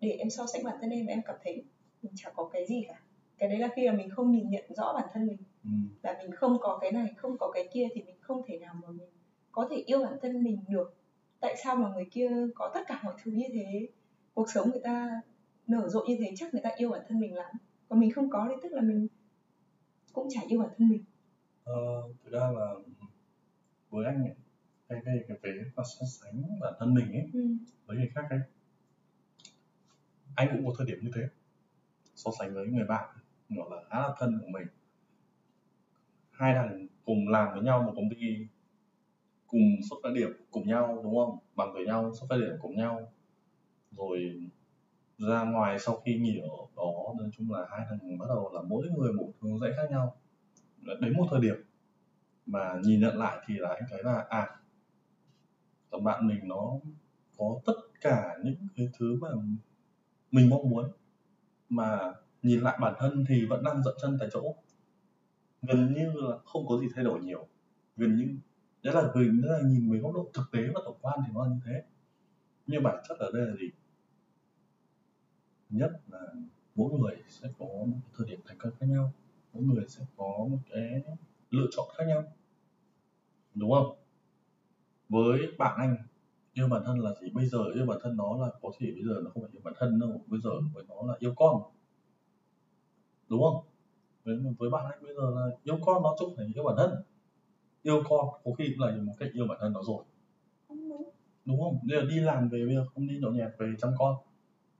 để 0.00 0.10
em 0.10 0.30
so 0.30 0.46
sánh 0.46 0.64
bản 0.64 0.76
thân 0.80 0.90
em 0.90 1.06
và 1.06 1.12
em 1.12 1.22
cảm 1.26 1.36
thấy 1.44 1.64
mình 2.02 2.12
chả 2.16 2.30
có 2.30 2.44
cái 2.52 2.66
gì 2.66 2.84
cả 2.88 3.00
cái 3.38 3.48
đấy 3.48 3.58
là 3.58 3.68
khi 3.76 3.88
mà 3.88 3.92
mình 3.96 4.10
không 4.10 4.30
nhìn 4.32 4.50
nhận 4.50 4.64
rõ 4.76 4.92
bản 4.92 5.08
thân 5.12 5.26
mình 5.26 5.36
Ừ. 5.64 5.70
là 6.02 6.16
mình 6.22 6.30
không 6.32 6.56
có 6.60 6.78
cái 6.80 6.92
này 6.92 7.06
không 7.16 7.36
có 7.38 7.50
cái 7.54 7.68
kia 7.72 7.88
thì 7.94 8.02
mình 8.02 8.14
không 8.20 8.42
thể 8.46 8.58
nào 8.58 8.74
mà 8.82 8.88
mình 8.90 9.08
có 9.52 9.68
thể 9.70 9.76
yêu 9.76 10.04
bản 10.04 10.18
thân 10.22 10.42
mình 10.42 10.58
được. 10.68 10.94
Tại 11.40 11.56
sao 11.64 11.76
mà 11.76 11.88
người 11.88 12.08
kia 12.10 12.30
có 12.54 12.70
tất 12.74 12.80
cả 12.86 13.00
mọi 13.04 13.14
thứ 13.22 13.32
như 13.32 13.46
thế? 13.52 13.88
Cuộc 14.34 14.46
sống 14.54 14.70
người 14.70 14.80
ta 14.84 15.22
nở 15.66 15.88
rộ 15.88 16.04
như 16.08 16.16
thế 16.20 16.32
chắc 16.36 16.54
người 16.54 16.62
ta 16.62 16.70
yêu 16.76 16.90
bản 16.90 17.00
thân 17.08 17.20
mình 17.20 17.34
lắm. 17.34 17.50
Còn 17.88 18.00
mình 18.00 18.12
không 18.12 18.30
có 18.30 18.46
thì 18.48 18.54
tức 18.62 18.72
là 18.72 18.80
mình 18.80 19.08
cũng 20.12 20.28
chả 20.30 20.40
yêu 20.48 20.60
bản 20.60 20.70
thân 20.78 20.88
mình. 20.88 21.04
Ờ, 21.64 22.02
thực 22.24 22.32
ra 22.32 22.40
là 22.40 22.74
với 23.90 24.06
anh 24.06 24.24
ấy, 24.24 24.34
cái 24.88 25.00
cái 25.04 25.14
cái 25.28 25.36
về 25.42 25.62
mà 25.76 25.82
so 25.86 26.06
sánh 26.06 26.42
bản 26.60 26.74
thân 26.78 26.94
mình 26.94 27.12
ấy 27.12 27.30
ừ. 27.32 27.40
với 27.86 27.96
người 27.96 28.10
khác 28.14 28.26
ấy 28.30 28.40
anh 30.38 30.48
cũng 30.52 30.66
có 30.66 30.74
thời 30.78 30.86
điểm 30.86 30.98
như 31.02 31.10
thế. 31.14 31.22
So 32.14 32.30
sánh 32.38 32.54
với 32.54 32.66
người 32.66 32.84
bạn 32.84 33.08
gọi 33.48 33.68
là 33.70 33.82
khá 33.90 33.98
là 33.98 34.14
thân 34.18 34.38
của 34.40 34.48
mình. 34.48 34.66
Hai 36.30 36.54
thằng 36.54 36.86
cùng 37.04 37.28
làm 37.28 37.54
với 37.54 37.62
nhau 37.62 37.82
một 37.82 37.92
công 37.96 38.10
ty 38.10 38.46
cùng 39.48 39.60
xuất 39.90 39.96
phát 40.02 40.10
điểm 40.14 40.30
cùng 40.50 40.68
nhau, 40.68 41.00
đúng 41.04 41.16
không? 41.16 41.38
Bằng 41.56 41.72
với 41.74 41.86
nhau, 41.86 42.14
xuất 42.14 42.26
phát 42.30 42.36
điểm 42.36 42.56
cùng 42.62 42.76
nhau. 42.76 43.12
Rồi 43.96 44.40
ra 45.18 45.44
ngoài 45.44 45.78
sau 45.78 45.96
khi 46.04 46.18
nghỉ 46.18 46.38
ở 46.38 46.48
đó, 46.76 47.14
nói 47.18 47.28
chung 47.32 47.52
là 47.52 47.66
hai 47.70 47.86
thằng 47.90 48.18
bắt 48.18 48.26
đầu 48.28 48.50
là 48.54 48.62
mỗi 48.62 48.86
người 48.96 49.12
một 49.12 49.32
hướng 49.40 49.58
dẫn 49.58 49.72
khác 49.76 49.90
nhau. 49.90 50.16
Đến 51.00 51.12
một 51.16 51.26
thời 51.30 51.40
điểm 51.40 51.56
mà 52.46 52.74
nhìn 52.82 53.00
nhận 53.00 53.18
lại 53.18 53.38
thì 53.46 53.54
là 53.58 53.68
anh 53.68 53.82
thấy 53.90 54.02
là 54.04 54.26
à 54.28 54.48
thằng 55.92 56.04
bạn 56.04 56.26
mình 56.26 56.48
nó 56.48 56.72
có 57.38 57.60
tất 57.66 57.72
cả 58.00 58.38
những 58.44 58.68
cái 58.76 58.88
thứ 58.98 59.18
mà 59.20 59.28
mình 60.30 60.50
mong 60.50 60.70
muốn. 60.70 60.92
Mà 61.68 62.14
nhìn 62.42 62.60
lại 62.60 62.78
bản 62.80 62.94
thân 62.98 63.24
thì 63.28 63.46
vẫn 63.46 63.64
đang 63.64 63.82
dậm 63.82 63.94
chân 64.02 64.16
tại 64.20 64.28
chỗ. 64.32 64.54
Gần 65.62 65.94
như 65.94 66.12
là 66.14 66.38
không 66.44 66.66
có 66.66 66.78
gì 66.78 66.86
thay 66.94 67.04
đổi 67.04 67.20
nhiều. 67.20 67.46
Gần 67.96 68.16
như 68.16 68.36
đấy 68.82 68.94
là 68.94 69.12
gần 69.14 69.40
đó 69.42 69.48
là 69.52 69.60
nhìn 69.68 69.90
với 69.90 69.98
góc 69.98 70.14
độ 70.14 70.30
thực 70.34 70.44
tế 70.52 70.60
và 70.74 70.80
tổng 70.84 70.98
quan 71.00 71.18
thì 71.26 71.32
nó 71.34 71.44
là 71.44 71.50
như 71.50 71.60
thế. 71.66 71.82
Nhưng 72.66 72.82
bản 72.82 73.04
chất 73.08 73.18
ở 73.18 73.30
đây 73.34 73.46
là 73.46 73.54
gì? 73.56 73.70
Nhất 75.70 75.92
là 76.08 76.20
mỗi 76.74 76.92
người 76.92 77.16
sẽ 77.28 77.48
có 77.58 77.66
một 77.66 77.98
thời 78.16 78.26
điểm 78.26 78.40
thành 78.46 78.58
công 78.58 78.72
khác 78.80 78.86
nhau. 78.86 79.12
Mỗi 79.52 79.62
người 79.62 79.84
sẽ 79.88 80.04
có 80.16 80.46
một 80.50 80.58
cái 80.70 81.02
lựa 81.50 81.66
chọn 81.70 81.88
khác 81.96 82.04
nhau. 82.08 82.24
Đúng 83.54 83.72
không? 83.72 83.96
Với 85.08 85.38
bạn 85.58 85.76
anh, 85.78 85.96
yêu 86.52 86.68
bản 86.68 86.82
thân 86.86 87.00
là 87.00 87.10
gì? 87.20 87.30
Bây 87.30 87.46
giờ 87.46 87.58
yêu 87.74 87.86
bản 87.86 87.98
thân 88.02 88.16
nó 88.16 88.36
là 88.36 88.50
có 88.62 88.70
thể 88.78 88.92
bây 88.92 89.04
giờ 89.04 89.20
nó 89.24 89.30
không 89.30 89.42
phải 89.42 89.52
yêu 89.52 89.60
bản 89.64 89.74
thân 89.78 90.00
đâu, 90.00 90.20
bây 90.26 90.40
giờ 90.40 90.50
với 90.74 90.84
nó 90.88 90.94
là 91.06 91.14
yêu 91.18 91.34
con. 91.36 91.62
Đúng 93.28 93.42
không? 93.42 93.64
Với 94.24 94.36
với 94.58 94.70
bạn 94.70 94.86
anh 94.92 95.02
bây 95.02 95.14
giờ 95.14 95.30
là 95.34 95.46
yêu 95.64 95.78
con, 95.86 96.02
nó 96.02 96.16
chung 96.18 96.34
thành 96.36 96.52
yêu 96.54 96.64
bản 96.64 96.74
thân 96.78 97.02
yêu 97.82 98.02
con 98.08 98.28
có 98.44 98.52
khi 98.58 98.64
cũng 98.78 98.86
là 98.88 98.96
một 99.02 99.14
cách 99.18 99.28
yêu 99.32 99.46
bản 99.48 99.58
thân 99.60 99.72
nó 99.72 99.82
rồi. 99.82 100.04
Không 100.68 100.88
đúng. 100.88 101.10
Đúng 101.44 101.60
không? 101.60 101.78
Bây 101.88 101.96
giờ 101.96 102.04
đi 102.10 102.20
làm 102.20 102.48
về 102.48 102.66
bây 102.66 102.74
giờ 102.74 102.86
không 102.94 103.06
đi 103.06 103.18
nhậu 103.18 103.30
nhẹt 103.32 103.50
về 103.58 103.74
chăm 103.78 103.94
con. 103.98 104.16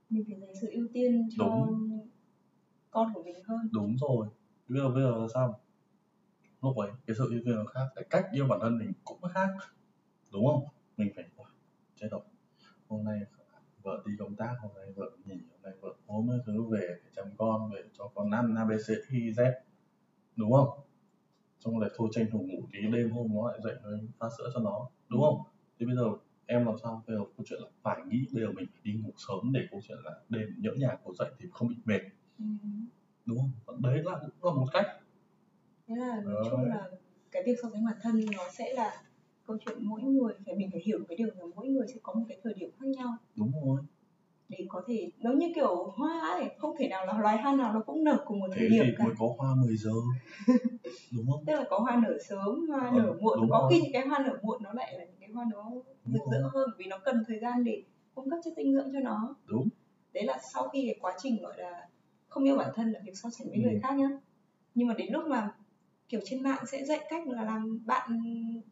Mình 0.09 0.23
phải 0.27 0.39
dành 0.39 0.55
sự 0.61 0.67
ưu 0.71 0.87
tiên 0.93 1.29
cho 1.37 1.45
Đúng. 1.45 2.07
con 2.91 3.13
của 3.13 3.23
mình 3.23 3.43
hơn. 3.43 3.69
Đúng 3.71 3.97
rồi. 3.97 4.27
Bây 4.67 4.79
giờ 4.79 4.89
bây 4.89 5.03
giờ 5.03 5.17
là 5.17 5.27
sao? 5.33 5.59
Lúc 6.61 6.77
ấy 6.77 6.89
cái 7.07 7.15
sự 7.19 7.29
yêu 7.31 7.41
thương 7.45 7.55
nó 7.55 7.65
khác 7.65 7.87
cái 7.95 8.05
cách 8.09 8.25
yêu 8.33 8.45
bản 8.47 8.59
thân 8.61 8.77
mình 8.77 8.93
cũng 9.03 9.21
khác. 9.33 9.47
Đúng 10.33 10.45
không? 10.45 10.63
Mình 10.97 11.11
phải 11.15 11.25
"Ủa, 11.37 11.45
chết 11.95 12.07
rồi. 12.11 12.21
Hôm 12.87 13.03
nay 13.03 13.19
vợ 13.83 14.03
đi 14.05 14.13
công 14.19 14.35
tác 14.35 14.55
hôm 14.61 14.71
nay 14.75 14.93
vợ 14.95 15.11
nghỉ 15.25 15.33
hôm 15.51 15.61
nay 15.63 15.73
vợ 15.81 15.95
ốm 16.07 16.29
thứ 16.45 16.63
về 16.63 16.99
chăm 17.15 17.25
con 17.37 17.71
về 17.71 17.83
cho 17.93 18.11
con 18.15 18.31
ăn 18.31 18.55
abc 18.55 18.87
y 19.09 19.31
z 19.31 19.51
đúng 20.35 20.51
không 20.51 20.79
xong 21.59 21.79
rồi 21.79 21.89
thôi 21.95 22.09
tranh 22.11 22.25
thủ 22.31 22.39
ngủ 22.39 22.67
tí 22.71 22.79
đêm 22.91 23.11
hôm 23.11 23.27
nó 23.33 23.47
lại 23.51 23.59
dậy 23.63 23.75
rồi 23.83 23.99
pha 24.19 24.27
sữa 24.37 24.49
cho 24.53 24.59
nó 24.59 24.89
đúng 25.09 25.21
không? 25.21 25.37
Thì 25.79 25.85
bây 25.85 25.95
giờ 25.95 26.03
em 26.45 26.65
làm 26.65 26.75
sao? 26.83 27.03
Bây 27.07 27.17
giờ 27.17 27.23
câu 27.37 27.45
chuyện 27.49 27.59
là 27.61 27.69
phải 27.81 28.01
nghĩ 28.07 28.25
bây 28.33 28.43
giờ 28.43 28.51
mình 28.51 28.67
phải 28.71 28.81
đi 28.83 28.93
ngủ 28.93 29.09
sớm 29.17 29.51
để 29.53 29.61
câu 29.71 29.81
chuyện 29.87 29.97
là 30.03 30.11
đêm 30.29 30.55
nhỡ 30.57 30.71
nhà 30.77 30.97
có 31.03 31.13
dậy 31.13 31.29
thì 31.39 31.45
không 31.51 31.67
bị 31.67 31.75
mệt. 31.85 32.01
Ừ. 32.39 32.45
đúng 33.25 33.37
không? 33.37 33.81
Đấy 33.81 34.03
là 34.03 34.19
cũng 34.41 34.53
là 34.53 34.61
một 34.61 34.67
cách. 34.73 34.85
Thế 35.87 35.95
là 35.95 36.21
nói 36.25 36.43
chung 36.51 36.63
là 36.63 36.89
cái 37.31 37.43
việc 37.45 37.55
so 37.61 37.69
sánh 37.73 37.85
bản 37.85 37.95
thân 38.01 38.21
nó 38.37 38.43
sẽ 38.51 38.73
là 38.73 39.01
câu 39.45 39.57
chuyện 39.65 39.77
mỗi 39.81 40.01
người 40.01 40.33
phải 40.45 40.55
mình 40.55 40.71
phải 40.71 40.81
hiểu 40.85 40.99
cái 41.07 41.17
điều 41.17 41.27
là 41.27 41.45
mỗi 41.55 41.67
người 41.67 41.87
sẽ 41.87 41.99
có 42.03 42.13
một 42.13 42.25
cái 42.29 42.39
thời 42.43 42.53
điểm 42.53 42.69
khác 42.79 42.87
nhau. 42.87 43.17
Đúng 43.35 43.51
rồi 43.65 43.81
để 44.49 44.57
có 44.69 44.81
thể 44.87 45.11
nó 45.19 45.31
như 45.31 45.51
kiểu 45.55 45.91
hoa 45.95 46.19
ấy 46.39 46.49
không 46.57 46.75
thể 46.79 46.87
nào 46.87 47.05
là 47.05 47.19
loài 47.19 47.37
hoa 47.41 47.55
nào 47.55 47.73
nó 47.73 47.79
cũng 47.85 48.03
nở 48.03 48.23
cùng 48.27 48.39
một 48.39 48.47
thời 48.55 48.69
điểm 48.69 48.83
thì 48.87 48.91
cả. 48.97 49.03
mới 49.03 49.13
có 49.19 49.33
hoa 49.37 49.55
10 49.55 49.75
giờ 49.77 49.91
đúng 51.11 51.25
không? 51.31 51.43
Tức 51.47 51.53
là 51.55 51.65
có 51.69 51.79
hoa 51.79 51.95
nở 52.03 52.17
sớm 52.29 52.67
hoa 52.69 52.89
Ờ, 52.93 52.97
nở 52.97 53.13
muộn 53.21 53.47
có 53.49 53.59
rồi. 53.59 53.67
khi 53.71 53.81
những 53.81 53.93
cái 53.93 54.07
hoa 54.07 54.19
nở 54.19 54.37
muộn 54.41 54.63
nó 54.63 54.73
lại 54.73 54.93
là 54.97 55.05
những 55.05 55.15
cái 55.19 55.29
hoa 55.29 55.45
nó 55.51 55.71
rực 56.05 56.21
rỡ 56.31 56.49
hơn 56.53 56.69
vì 56.77 56.85
nó 56.85 56.97
cần 56.97 57.23
thời 57.27 57.39
gian 57.39 57.63
để 57.63 57.83
cung 58.15 58.29
cấp 58.29 58.39
chất 58.43 58.53
dinh 58.57 58.73
dưỡng 58.73 58.89
cho 58.93 58.99
nó. 58.99 59.35
Đúng. 59.45 59.67
Đấy 60.13 60.23
là 60.23 60.39
sau 60.53 60.67
khi 60.67 60.83
cái 60.85 60.95
quá 61.01 61.13
trình 61.21 61.41
gọi 61.41 61.53
là 61.57 61.87
không 62.27 62.43
yêu 62.43 62.57
bản 62.57 62.69
thân 62.75 62.91
là 62.91 62.99
việc 63.05 63.11
so 63.15 63.29
sánh 63.29 63.47
với 63.49 63.57
Ừ. 63.57 63.61
người 63.61 63.79
khác 63.83 63.95
nhá. 63.97 64.09
Nhưng 64.75 64.87
mà 64.87 64.93
đến 64.93 65.07
lúc 65.13 65.23
mà 65.27 65.51
kiểu 66.09 66.21
trên 66.25 66.43
mạng 66.43 66.63
sẽ 66.71 66.85
dạy 66.85 66.99
cách 67.09 67.27
là 67.27 67.43
làm 67.43 67.79
bạn 67.85 68.21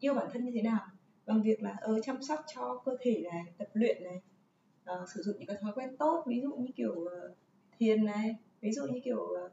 yêu 0.00 0.14
bản 0.14 0.26
thân 0.32 0.44
như 0.44 0.50
thế 0.54 0.62
nào. 0.62 0.80
Bằng 1.26 1.42
việc 1.42 1.62
là 1.62 1.76
ờ 1.80 2.00
chăm 2.00 2.22
sóc 2.22 2.40
cho 2.54 2.80
cơ 2.84 2.96
thể 3.00 3.22
này 3.32 3.44
tập 3.58 3.68
luyện 3.72 4.04
này 4.04 4.20
ờ, 4.88 5.04
sử 5.14 5.22
dụng 5.22 5.36
những 5.38 5.46
cái 5.46 5.56
thói 5.60 5.72
quen 5.74 5.96
tốt 5.96 6.24
ví 6.26 6.40
dụ 6.40 6.56
như 6.56 6.70
kiểu 6.76 7.04
ờ, 7.04 7.34
thiền 7.78 8.04
này 8.04 8.36
ví 8.60 8.72
dụ 8.72 8.82
như 8.86 9.00
kiểu 9.04 9.26
ờ, 9.26 9.50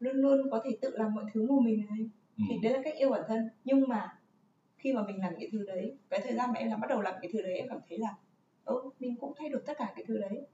luôn 0.00 0.16
luôn 0.16 0.50
có 0.50 0.60
thể 0.64 0.76
tự 0.80 0.90
làm 0.96 1.14
mọi 1.14 1.24
thứ 1.32 1.46
một 1.46 1.60
mình 1.64 1.86
này. 1.90 2.00
Ừ. 2.38 2.44
thì 2.48 2.58
đấy 2.62 2.72
là 2.72 2.80
cách 2.84 2.94
yêu 2.96 3.10
bản 3.10 3.22
thân. 3.28 3.48
Nhưng 3.64 3.88
mà 3.88 4.18
khi 4.78 4.92
mà 4.92 5.02
mình 5.06 5.20
làm 5.20 5.34
những 5.38 5.50
thứ 5.52 5.64
đấy 5.66 5.96
cái 6.10 6.20
thời 6.24 6.34
gian 6.34 6.52
mà 6.52 6.58
em 6.58 6.68
làm 6.70 6.80
bắt 6.80 6.86
đầu 6.90 7.00
làm 7.00 7.14
cái 7.22 7.30
thứ 7.32 7.42
đấy 7.42 7.54
em 7.54 7.68
cảm 7.68 7.78
thấy 7.88 7.98
là 7.98 8.16
ơ 8.64 8.74
mình 9.00 9.16
cũng 9.16 9.32
thay 9.38 9.48
đổi 9.48 9.62
tất 9.66 9.74
cả 9.78 9.92
cái 9.96 10.04
thứ 10.08 10.18
đấy. 10.18 10.46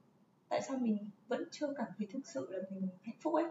Tại 0.49 0.63
sao 0.63 0.79
mình 0.79 0.99
vẫn 1.29 1.45
chưa 1.51 1.75
cảm 1.79 1.87
thấy 1.99 2.07
thực 2.13 2.27
sự 2.27 2.49
là 2.51 2.59
mình 2.71 2.89
hạnh 3.03 3.17
phúc 3.21 3.35
ấy? 3.35 3.45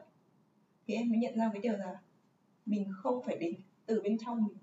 Thì 0.88 0.93
em 0.95 1.09
mới 1.09 1.17
nhận 1.19 1.38
ra 1.38 1.50
cái 1.53 1.62
điều 1.62 1.74
là 1.77 2.00
mình 2.65 2.88
không 2.97 3.24
phải 3.25 3.38
đến 3.38 3.55
từ 3.85 4.01
bên 4.01 4.17
trong 4.25 4.45
mình 4.45 4.57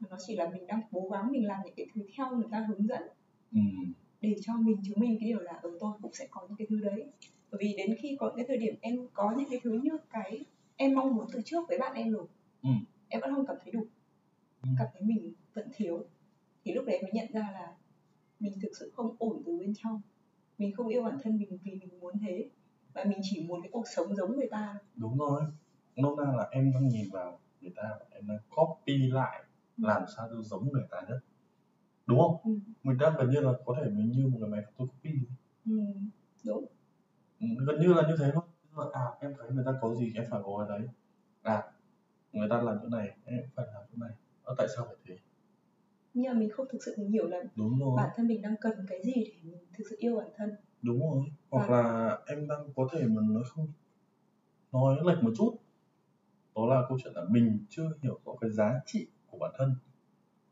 mà 0.00 0.08
nó 0.10 0.16
chỉ 0.26 0.36
là 0.36 0.48
mình 0.50 0.66
đang 0.66 0.80
cố 0.92 1.08
gắng 1.12 1.32
mình 1.32 1.46
làm 1.46 1.60
những 1.64 1.74
cái 1.76 1.86
thứ 1.94 2.02
theo 2.16 2.30
người 2.30 2.48
ta 2.50 2.66
hướng 2.68 2.86
dẫn. 2.86 3.02
Ừ. 3.52 3.58
để 4.22 4.36
cho 4.42 4.52
mình 4.56 4.76
chứng 4.84 5.00
minh 5.00 5.16
cái 5.20 5.28
điều 5.28 5.40
là 5.40 5.52
ở 5.52 5.70
tôi 5.80 5.92
cũng 6.02 6.12
sẽ 6.14 6.26
có 6.30 6.40
những 6.48 6.56
cái 6.56 6.66
thứ 6.70 6.80
đấy. 6.80 7.04
Bởi 7.50 7.58
vì 7.60 7.74
đến 7.76 7.96
khi 7.98 8.16
có 8.20 8.26
những 8.26 8.36
cái 8.36 8.44
thời 8.48 8.56
điểm 8.56 8.74
em 8.80 9.06
có 9.14 9.34
những 9.38 9.48
cái 9.50 9.60
thứ 9.62 9.80
như 9.82 9.90
cái 10.10 10.44
em 10.76 10.94
mong 10.94 11.14
muốn 11.16 11.26
từ 11.32 11.40
trước 11.44 11.68
với 11.68 11.78
bạn 11.78 11.94
em 11.94 12.12
rồi 12.12 12.26
Ừ. 12.62 12.68
em 13.08 13.20
vẫn 13.20 13.34
không 13.34 13.46
cảm 13.46 13.56
thấy 13.64 13.72
đủ. 13.72 13.86
Ừ. 14.62 14.68
cảm 14.78 14.86
thấy 14.92 15.02
mình 15.02 15.32
vẫn 15.54 15.68
thiếu. 15.74 16.04
Thì 16.64 16.72
lúc 16.72 16.84
đấy 16.86 17.02
mới 17.02 17.10
nhận 17.12 17.26
ra 17.32 17.50
là 17.52 17.74
mình 18.40 18.52
thực 18.62 18.70
sự 18.80 18.92
không 18.96 19.16
ổn 19.18 19.42
từ 19.46 19.58
bên 19.58 19.72
trong. 19.82 20.00
Mình 20.58 20.72
không 20.76 20.88
yêu 20.88 21.02
bản 21.02 21.18
thân 21.22 21.38
mình 21.38 21.58
vì 21.64 21.72
mình 21.74 22.00
muốn 22.00 22.14
thế. 22.26 22.48
Và 22.94 23.04
mình 23.04 23.18
chỉ 23.22 23.44
muốn 23.48 23.62
cái 23.62 23.70
cuộc 23.72 23.84
sống 23.96 24.14
giống 24.16 24.36
người 24.36 24.48
ta 24.50 24.74
đúng 24.96 25.18
rồi. 25.18 25.42
Nôm 25.96 26.16
na 26.18 26.32
là 26.36 26.48
em 26.50 26.72
đang 26.74 26.88
nhìn 26.88 27.10
vào 27.12 27.38
người 27.60 27.72
ta 27.76 27.82
và 28.00 28.06
em 28.10 28.26
đang 28.28 28.38
copy 28.50 28.96
lại 28.98 29.44
làm 29.76 30.02
sao 30.16 30.28
cho 30.30 30.42
giống 30.42 30.68
người 30.72 30.84
ta 30.90 31.00
nhất 31.08 31.18
đúng 32.06 32.18
không? 32.20 32.36
Ừ. 32.44 32.50
mình 32.82 32.98
đang 32.98 33.14
gần 33.18 33.30
như 33.30 33.40
là 33.40 33.52
có 33.66 33.74
thể 33.80 33.90
mình 33.90 34.12
như 34.12 34.26
một 34.26 34.38
cái 34.40 34.50
máy 34.50 34.62
photocopy 34.78 35.10
Ừ. 35.66 35.72
đúng. 36.46 36.64
Ừ, 37.40 37.46
gần 37.66 37.80
như 37.80 37.94
là 37.94 38.02
như 38.08 38.16
thế 38.18 38.30
thôi. 38.34 38.42
Là, 38.76 38.84
à 38.92 39.06
em 39.20 39.34
thấy 39.38 39.50
người 39.50 39.64
ta 39.66 39.72
có 39.80 39.94
gì 39.94 40.12
em 40.14 40.24
phải 40.30 40.40
có 40.44 40.66
cái 40.68 40.78
đấy. 40.78 40.88
À 41.42 41.62
người 42.32 42.48
ta 42.50 42.62
làm 42.62 42.78
chỗ 42.82 42.88
này 42.88 43.16
em 43.24 43.40
phải 43.56 43.66
làm 43.74 43.82
chỗ 43.90 43.96
này. 44.06 44.10
À, 44.44 44.52
tại 44.58 44.66
sao 44.76 44.84
phải 44.86 44.94
thế? 45.06 45.16
Nhưng 46.14 46.32
mà 46.32 46.38
mình 46.38 46.50
không 46.50 46.66
thực 46.72 46.78
sự 46.84 46.94
mình 46.98 47.10
hiểu 47.10 47.26
là 47.28 47.38
đúng 47.56 47.78
rồi. 47.80 47.92
bản 47.96 48.10
thân 48.16 48.26
mình 48.26 48.42
đang 48.42 48.54
cần 48.60 48.86
cái 48.88 48.98
gì 49.04 49.12
để 49.24 49.32
mình 49.44 49.64
thực 49.78 49.84
sự 49.90 49.96
yêu 49.98 50.16
bản 50.16 50.28
thân. 50.36 50.50
Đúng 50.82 51.00
rồi. 51.00 51.24
Hoặc 51.50 51.68
Vâng. 51.68 51.70
là 51.84 52.18
em 52.26 52.48
đang 52.48 52.68
có 52.76 52.88
thể 52.92 53.00
mình 53.06 53.34
nói 53.34 53.42
không 53.48 53.66
nói 54.72 54.96
lệch 55.04 55.22
một 55.24 55.30
chút. 55.36 55.56
Đó 56.56 56.66
là 56.66 56.84
câu 56.88 56.98
chuyện 57.04 57.12
là 57.16 57.22
mình 57.30 57.58
chưa 57.68 57.92
hiểu 58.02 58.20
rõ 58.26 58.32
cái 58.40 58.50
giá 58.50 58.80
trị 58.86 59.06
của 59.30 59.38
bản 59.38 59.50
thân 59.58 59.74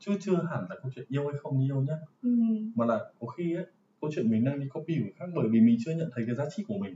chứ 0.00 0.12
chưa 0.20 0.34
hẳn 0.34 0.66
là 0.70 0.76
câu 0.82 0.90
chuyện 0.94 1.06
yêu 1.08 1.28
hay 1.28 1.38
không 1.42 1.64
yêu 1.64 1.80
nhá. 1.88 1.94
Ừ. 2.22 2.30
mà 2.74 2.86
là 2.86 2.98
có 3.20 3.26
khi 3.26 3.54
ấy 3.54 3.64
câu 4.00 4.10
chuyện 4.14 4.30
mình 4.30 4.44
đang 4.44 4.60
đi 4.60 4.66
copy 4.68 4.94
của 4.94 5.02
người 5.02 5.12
khác 5.18 5.24
bởi 5.36 5.48
vì 5.50 5.60
mình 5.60 5.76
chưa 5.84 5.92
nhận 5.92 6.10
thấy 6.14 6.24
cái 6.26 6.34
giá 6.34 6.44
trị 6.56 6.64
của 6.68 6.78
mình. 6.78 6.94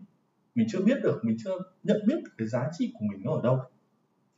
Mình 0.54 0.66
chưa 0.70 0.80
biết 0.84 0.98
được 1.02 1.20
mình 1.22 1.36
chưa 1.44 1.58
nhận 1.82 1.96
biết 2.06 2.16
được 2.24 2.30
cái 2.38 2.48
giá 2.48 2.70
trị 2.78 2.92
của 2.98 3.06
mình 3.10 3.20
nó 3.24 3.32
ở 3.32 3.40
đâu. 3.42 3.58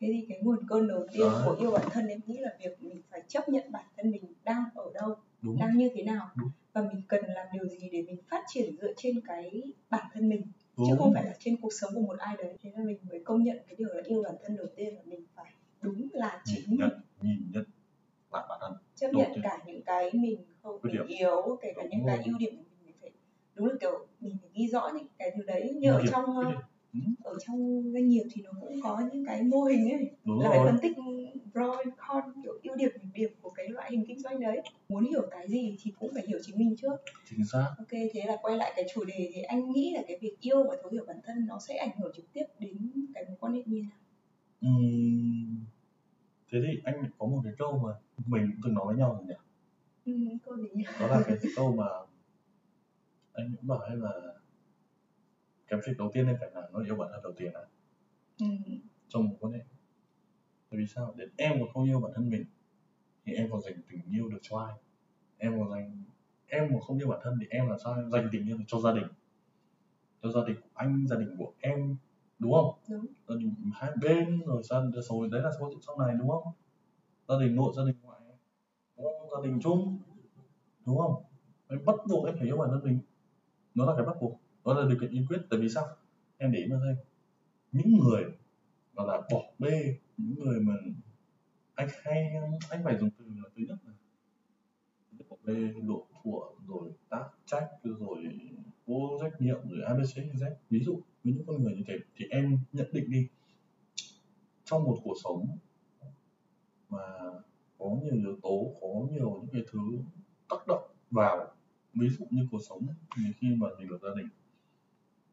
Thế 0.00 0.08
thì 0.12 0.26
cái 0.28 0.38
nguồn 0.42 0.58
cơn 0.68 0.88
đầu 0.88 1.06
tiên 1.12 1.28
Đấy. 1.32 1.42
của 1.44 1.56
yêu 1.60 1.70
bản 1.70 1.88
thân 1.92 2.06
em 2.06 2.20
nghĩ 2.26 2.38
là 2.38 2.50
việc 2.60 2.82
mình 2.82 3.02
phải 3.10 3.22
chấp 3.28 3.48
nhận 3.48 3.72
bản 3.72 3.84
thân 3.96 4.10
mình 4.10 4.22
đang 4.44 4.64
ở 4.74 4.90
đâu 4.94 5.16
đúng. 5.42 5.58
đang 5.60 5.78
như 5.78 5.90
thế 5.94 6.02
nào. 6.02 6.30
Đúng. 6.36 6.50
và 6.72 6.82
mình 6.82 7.02
cần 7.08 7.24
làm 7.28 7.46
điều 7.52 7.68
gì 7.68 7.88
để 7.92 8.02
mình 8.02 8.18
phát 8.30 8.44
triển 8.48 8.76
dựa 8.80 8.92
trên 8.96 9.20
cái 9.26 9.62
bản 9.90 10.06
thân 10.14 10.28
mình 10.28 10.42
đúng. 10.76 10.86
chứ 10.88 10.94
không 10.98 11.14
phải 11.14 11.24
là 11.24 11.34
trên 11.38 11.56
cuộc 11.60 11.72
sống 11.80 11.94
của 11.94 12.00
một 12.00 12.18
ai 12.18 12.36
đấy. 12.38 12.56
Thế 12.62 12.70
là 12.76 12.84
mình 12.84 12.98
mới 13.10 13.20
công 13.24 13.42
nhận 13.42 13.56
cái 13.66 13.76
điều 13.78 13.88
là 13.88 14.02
yêu 14.06 14.22
bản 14.22 14.34
thân 14.44 14.56
đầu 14.56 14.66
tiên 14.76 14.94
là 14.94 15.00
mình 15.04 15.20
phải 15.34 15.52
đúng 15.82 16.08
là 16.12 16.42
chính 16.44 16.60
nhìn 16.70 16.70
mình. 16.70 16.78
nhận 16.80 17.00
nhìn 17.22 17.50
nhận 17.52 17.64
lại 18.36 18.46
bản 18.48 18.58
thân. 18.62 18.72
Chấp 18.94 19.08
nhận 19.14 19.30
cả 19.42 19.58
những 19.66 19.82
cái 19.82 20.10
mình 20.12 20.44
không 20.62 20.80
điểm. 20.92 21.06
yếu 21.06 21.58
kể 21.62 21.72
cả 21.76 21.82
Đúng 21.82 21.90
những 21.90 22.06
cái 22.06 22.16
rồi. 22.16 22.24
ưu 22.26 22.38
điểm 22.38 22.56
của 22.56 22.62
mình 22.84 22.94
phải 23.00 23.10
đúng 23.54 23.66
là 23.66 23.74
kiểu 23.80 24.06
mình 24.20 24.36
phải 24.40 24.50
ghi 24.54 24.68
rõ 24.68 24.90
những 24.94 25.06
cái 25.18 25.30
thứ 25.36 25.42
đấy. 25.42 25.74
Như 25.76 25.92
ở 25.92 26.02
trong 26.10 26.24
ờ. 26.36 26.52
Ừ, 26.92 27.00
ở 27.24 27.34
trong 27.46 27.82
doanh 27.92 28.08
nghiệp 28.08 28.22
thì 28.32 28.42
nó 28.42 28.50
cũng 28.60 28.80
có 28.82 29.02
những 29.12 29.24
cái 29.26 29.42
mô 29.42 29.62
hình 29.62 29.90
ấy. 29.90 30.10
Đúng 30.24 30.40
là 30.40 30.48
phải 30.48 30.58
rồi. 30.58 30.66
phân 30.66 30.78
tích 30.82 30.92
pro 31.52 31.70
and 31.72 31.94
con 31.96 32.42
kiểu 32.42 32.52
ưu 32.62 32.76
điểm 32.76 32.90
nhược 33.02 33.12
điểm 33.14 33.30
của 33.42 33.50
cái 33.50 33.68
loại 33.68 33.90
hình 33.90 34.04
kinh 34.08 34.20
doanh 34.20 34.40
đấy. 34.40 34.60
Muốn 34.88 35.04
hiểu 35.04 35.22
cái 35.30 35.48
gì 35.48 35.76
thì 35.82 35.92
cũng 35.98 36.10
phải 36.14 36.22
hiểu 36.26 36.38
chính 36.42 36.58
mình 36.58 36.76
trước. 36.82 36.96
Chính 37.30 37.44
xác. 37.52 37.74
Ok 37.78 37.90
thế 37.90 38.24
là 38.26 38.36
quay 38.42 38.56
lại 38.56 38.72
cái 38.76 38.84
chủ 38.94 39.04
đề 39.04 39.30
thì 39.34 39.42
anh 39.42 39.70
nghĩ 39.70 39.92
là 39.96 40.02
cái 40.08 40.18
việc 40.20 40.36
yêu 40.40 40.62
và 40.68 40.76
thấu 40.82 40.90
hiểu 40.92 41.04
bản 41.06 41.16
thân 41.24 41.46
nó 41.46 41.58
sẽ 41.58 41.76
ảnh 41.76 41.90
hưởng 41.98 42.12
trực 42.16 42.32
tiếp 42.32 42.44
đến 42.58 42.90
cái 43.14 43.24
mối 43.28 43.36
quan 43.40 43.52
hệ 43.52 43.62
như 43.66 43.76
thế 43.76 43.82
nào? 43.82 43.98
Ừm, 44.60 45.64
thế 46.50 46.58
thì 46.66 46.80
anh 46.84 47.10
có 47.18 47.26
một 47.26 47.40
cái 47.44 47.52
câu 47.58 47.78
mà 47.78 47.92
mình 48.26 48.50
cũng 48.52 48.60
từng 48.64 48.74
nói 48.74 48.86
với 48.86 48.96
nhau 48.96 49.14
rồi 49.14 49.26
nhỉ? 49.26 49.34
Ừ, 50.04 50.36
câu 50.44 50.56
gì 50.56 50.84
đó 51.00 51.06
là 51.06 51.22
cái 51.26 51.36
câu 51.56 51.76
mà 51.76 51.86
anh 53.32 53.54
cũng 53.56 53.66
bảo 53.68 53.80
em 53.80 54.00
là 54.00 54.12
cái 55.68 55.80
việc 55.86 55.98
đầu 55.98 56.10
tiên 56.12 56.26
em 56.26 56.36
phải 56.40 56.50
làm 56.54 56.64
nó 56.72 56.78
là 56.78 56.84
yêu 56.84 56.96
bản 56.96 57.08
thân 57.12 57.22
đầu 57.22 57.32
tiên 57.36 57.52
đã 57.54 57.60
ừ, 58.40 58.46
trong 59.08 59.28
một 59.28 59.36
quan 59.40 59.52
hệ. 59.52 59.60
Tại 60.70 60.80
vì 60.80 60.86
sao? 60.86 61.14
Đến 61.16 61.30
em 61.36 61.60
mà 61.60 61.66
không 61.74 61.84
yêu 61.84 62.00
bản 62.00 62.12
thân 62.14 62.30
mình 62.30 62.44
thì 63.24 63.32
em 63.32 63.50
còn 63.50 63.60
dành 63.60 63.74
tình 63.90 64.00
yêu 64.10 64.28
được 64.28 64.38
cho 64.42 64.58
ai? 64.58 64.74
Em 65.38 65.58
còn 65.58 65.70
dành 65.70 66.02
em 66.46 66.68
mà 66.72 66.80
không 66.86 66.98
yêu 66.98 67.08
bản 67.08 67.20
thân 67.22 67.38
thì 67.40 67.46
em 67.50 67.68
làm 67.68 67.78
sao 67.84 67.94
em 67.94 68.10
dành 68.10 68.28
tình 68.32 68.46
yêu 68.46 68.58
được 68.58 68.64
cho 68.66 68.80
gia 68.80 68.92
đình? 68.92 69.06
Cho 70.22 70.30
gia 70.30 70.40
đình 70.46 70.56
của 70.60 70.68
anh 70.74 71.06
gia 71.06 71.16
đình 71.16 71.36
của 71.38 71.52
em 71.60 71.96
đúng 72.38 72.52
không? 72.52 72.78
Đúng. 72.88 73.06
Gia 73.28 73.34
đình 73.36 73.54
hai 73.74 73.90
bên 74.00 74.42
rồi 74.46 74.62
gia 74.62 74.76
rồi 75.00 75.28
đấy 75.32 75.42
là 75.42 75.50
chuyện 75.58 75.78
sau 75.86 75.98
này 75.98 76.16
đúng 76.18 76.28
không? 76.28 76.52
Gia 77.28 77.34
đình 77.40 77.56
nội 77.56 77.72
gia 77.76 77.84
đình 77.84 77.96
ngoại 78.02 78.20
đúng 78.96 79.06
không? 79.06 79.30
gia 79.30 79.48
đình 79.48 79.60
chung 79.62 79.98
đúng 80.86 80.98
không? 80.98 81.22
Em 81.68 81.84
bắt 81.84 81.96
buộc 82.08 82.26
em 82.26 82.34
phải 82.38 82.46
yêu 82.46 82.56
bản 82.56 82.68
thân 82.70 82.84
mình. 82.84 82.98
Nó 83.74 83.86
là 83.86 83.92
cái 83.96 84.06
bắt 84.06 84.16
buộc 84.20 84.40
đó 84.64 84.74
là 84.74 84.88
điều 84.88 84.98
kiện 85.00 85.10
tiên 85.12 85.26
quyết. 85.28 85.38
Tại 85.50 85.60
vì 85.60 85.68
sao? 85.68 85.84
Em 86.38 86.52
để 86.52 86.58
ý 86.58 86.66
mà 86.70 86.76
xem 86.86 86.96
những 87.72 87.98
người 87.98 88.24
mà 88.94 89.04
là 89.04 89.20
bỏ 89.32 89.42
bê 89.58 89.98
những 90.16 90.44
người 90.44 90.60
mà 90.60 90.74
anh 91.74 91.88
hay 92.02 92.32
anh 92.70 92.84
phải 92.84 92.98
dùng 92.98 93.10
từ 93.18 93.24
là 93.24 93.48
thứ 93.56 93.62
nhất 93.68 93.78
là 93.84 93.92
bỏ 95.28 95.36
bê 95.44 95.54
độ 95.82 96.06
thuộc 96.22 96.58
rồi 96.68 96.92
tác 97.08 97.28
trách 97.46 97.68
rồi 97.82 98.24
vô 98.86 99.18
trách 99.20 99.40
nhiệm 99.40 99.68
rồi 99.68 99.82
abc 99.82 100.16
z. 100.16 100.54
Ví 100.70 100.80
dụ 100.80 101.00
với 101.26 101.34
những 101.34 101.46
con 101.46 101.62
người 101.62 101.74
như 101.74 101.82
thế 101.86 101.98
thì 102.16 102.26
em 102.30 102.58
nhận 102.72 102.86
định 102.92 103.10
đi 103.10 103.28
trong 104.64 104.84
một 104.84 104.98
cuộc 105.04 105.14
sống 105.24 105.58
mà 106.88 107.02
có 107.78 107.96
nhiều 108.02 108.14
yếu 108.14 108.38
tố 108.42 108.74
có 108.80 108.88
nhiều 109.12 109.40
những 109.40 109.50
cái 109.52 109.62
thứ 109.70 109.80
tác 110.48 110.66
động 110.68 110.90
vào 111.10 111.54
ví 111.94 112.08
dụ 112.08 112.24
như 112.30 112.48
cuộc 112.50 112.60
sống 112.68 112.86
thì 113.16 113.22
khi 113.38 113.54
mà 113.56 113.66
mình 113.78 113.90
lập 113.90 113.98
gia 114.02 114.10
đình 114.16 114.28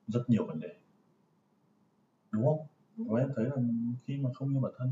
rất 0.08 0.30
nhiều 0.30 0.46
vấn 0.46 0.60
đề. 0.60 0.76
Đúng 2.32 2.46
không? 2.46 2.68
Và 2.98 3.20
em 3.20 3.30
thấy 3.36 3.46
là 3.46 3.56
khi 4.06 4.18
mà 4.18 4.30
không 4.34 4.50
yêu 4.50 4.62
bản 4.62 4.72
thân 4.78 4.92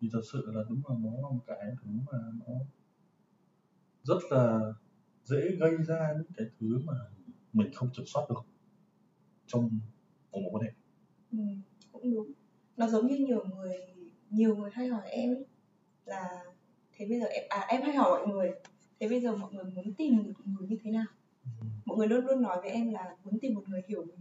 thì 0.00 0.08
thật 0.12 0.20
sự 0.32 0.50
là 0.52 0.62
đúng 0.68 0.82
là 0.88 0.94
nó 0.98 1.10
là 1.22 1.28
một 1.28 1.44
cái 1.46 1.58
thứ 1.82 1.90
mà 2.12 2.18
nó 2.46 2.54
rất 4.02 4.18
là 4.30 4.72
dễ 5.24 5.56
gây 5.60 5.76
ra 5.76 6.14
những 6.16 6.32
cái 6.36 6.46
thứ 6.60 6.78
mà 6.84 6.94
mình 7.52 7.70
không 7.74 7.88
kiểm 7.96 8.06
soát 8.06 8.26
được 8.28 8.47
trong 9.48 9.62
một 10.32 10.40
mối 10.40 10.50
quan 10.52 10.62
hệ. 10.64 10.70
Ừ, 11.32 11.38
cũng 11.92 12.14
đúng. 12.14 12.32
Nó 12.76 12.88
giống 12.88 13.06
như 13.06 13.16
nhiều 13.16 13.44
người 13.44 13.76
nhiều 14.30 14.56
người 14.56 14.70
hay 14.74 14.88
hỏi 14.88 15.10
em 15.10 15.34
ấy 15.34 15.46
là 16.04 16.44
thế 16.92 17.06
bây 17.08 17.20
giờ 17.20 17.26
em 17.26 17.44
à 17.48 17.66
em 17.68 17.82
hay 17.82 17.94
hỏi 17.94 18.10
mọi 18.10 18.28
người 18.28 18.50
thế 19.00 19.08
bây 19.08 19.20
giờ 19.20 19.36
mọi 19.36 19.52
người 19.52 19.64
muốn 19.64 19.94
tìm 19.94 20.16
một 20.16 20.32
người 20.44 20.68
như 20.68 20.76
thế 20.82 20.90
nào? 20.90 21.06
Mọi 21.84 21.98
người 21.98 22.06
luôn 22.06 22.26
luôn 22.26 22.42
nói 22.42 22.60
với 22.60 22.70
em 22.70 22.92
là 22.92 23.16
muốn 23.24 23.38
tìm 23.38 23.54
một 23.54 23.68
người 23.68 23.82
hiểu 23.88 24.04
mình. 24.04 24.20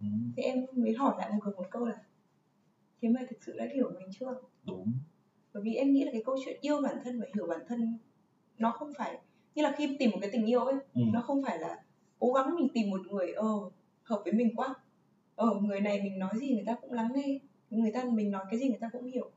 Ừ, 0.00 0.06
thế 0.36 0.42
em 0.42 0.66
mới 0.72 0.94
hỏi 0.94 1.14
lại 1.18 1.30
một 1.32 1.38
người 1.44 1.54
một 1.54 1.66
câu 1.70 1.86
là 1.86 2.02
thế 3.00 3.08
mày 3.08 3.26
thực 3.30 3.42
sự 3.42 3.58
đã 3.58 3.66
hiểu 3.74 3.90
mình 3.98 4.08
chưa? 4.20 4.40
Đúng. 4.66 4.92
Bởi 5.52 5.62
vì 5.62 5.74
em 5.74 5.92
nghĩ 5.92 6.04
là 6.04 6.12
cái 6.12 6.22
câu 6.26 6.36
chuyện 6.44 6.58
yêu 6.60 6.80
bản 6.82 6.96
thân 7.04 7.20
và 7.20 7.26
hiểu 7.34 7.46
bản 7.46 7.60
thân 7.68 7.98
nó 8.58 8.70
không 8.70 8.92
phải 8.98 9.18
như 9.54 9.62
là 9.62 9.74
khi 9.78 9.96
tìm 9.98 10.10
một 10.10 10.18
cái 10.20 10.30
tình 10.32 10.46
yêu 10.46 10.64
ấy 10.64 10.74
ừ. 10.94 11.00
nó 11.12 11.20
không 11.20 11.42
phải 11.42 11.58
là 11.58 11.82
cố 12.18 12.32
gắng 12.32 12.56
mình 12.56 12.68
tìm 12.74 12.90
một 12.90 13.00
người 13.06 13.32
ờ 13.32 13.70
hợp 14.06 14.20
với 14.24 14.32
mình 14.32 14.56
quá. 14.56 14.74
Ờ 15.34 15.46
người 15.62 15.80
này 15.80 16.02
mình 16.02 16.18
nói 16.18 16.30
gì 16.40 16.54
người 16.54 16.64
ta 16.66 16.74
cũng 16.80 16.92
lắng 16.92 17.12
nghe 17.14 17.38
người 17.70 17.90
ta 17.92 18.04
mình 18.04 18.30
nói 18.30 18.44
cái 18.50 18.60
gì 18.60 18.68
người 18.68 18.78
ta 18.80 18.88
cũng 18.92 19.04
hiểu. 19.04 19.30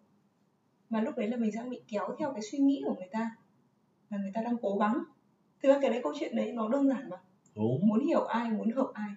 Mà 0.89 1.01
lúc 1.01 1.17
đấy 1.17 1.27
là 1.27 1.37
mình 1.37 1.51
đang 1.55 1.69
bị 1.69 1.81
kéo 1.87 2.15
theo 2.19 2.33
cái 2.33 2.41
suy 2.51 2.57
nghĩ 2.57 2.81
của 2.85 2.95
người 2.95 3.09
ta 3.11 3.35
là 4.09 4.17
người 4.17 4.31
ta 4.33 4.41
đang 4.41 4.57
cố 4.61 4.77
gắng. 4.77 5.03
Thực 5.63 5.69
ra 5.69 5.79
cái 5.81 5.89
đấy 5.89 5.99
câu 6.03 6.13
chuyện 6.19 6.35
đấy 6.35 6.51
nó 6.51 6.69
đơn 6.69 6.87
giản 6.87 7.09
mà. 7.09 7.17
Đúng. 7.55 7.87
Muốn 7.87 8.05
hiểu 8.05 8.23
ai 8.23 8.51
muốn 8.51 8.71
hợp 8.71 8.91
ai 8.93 9.09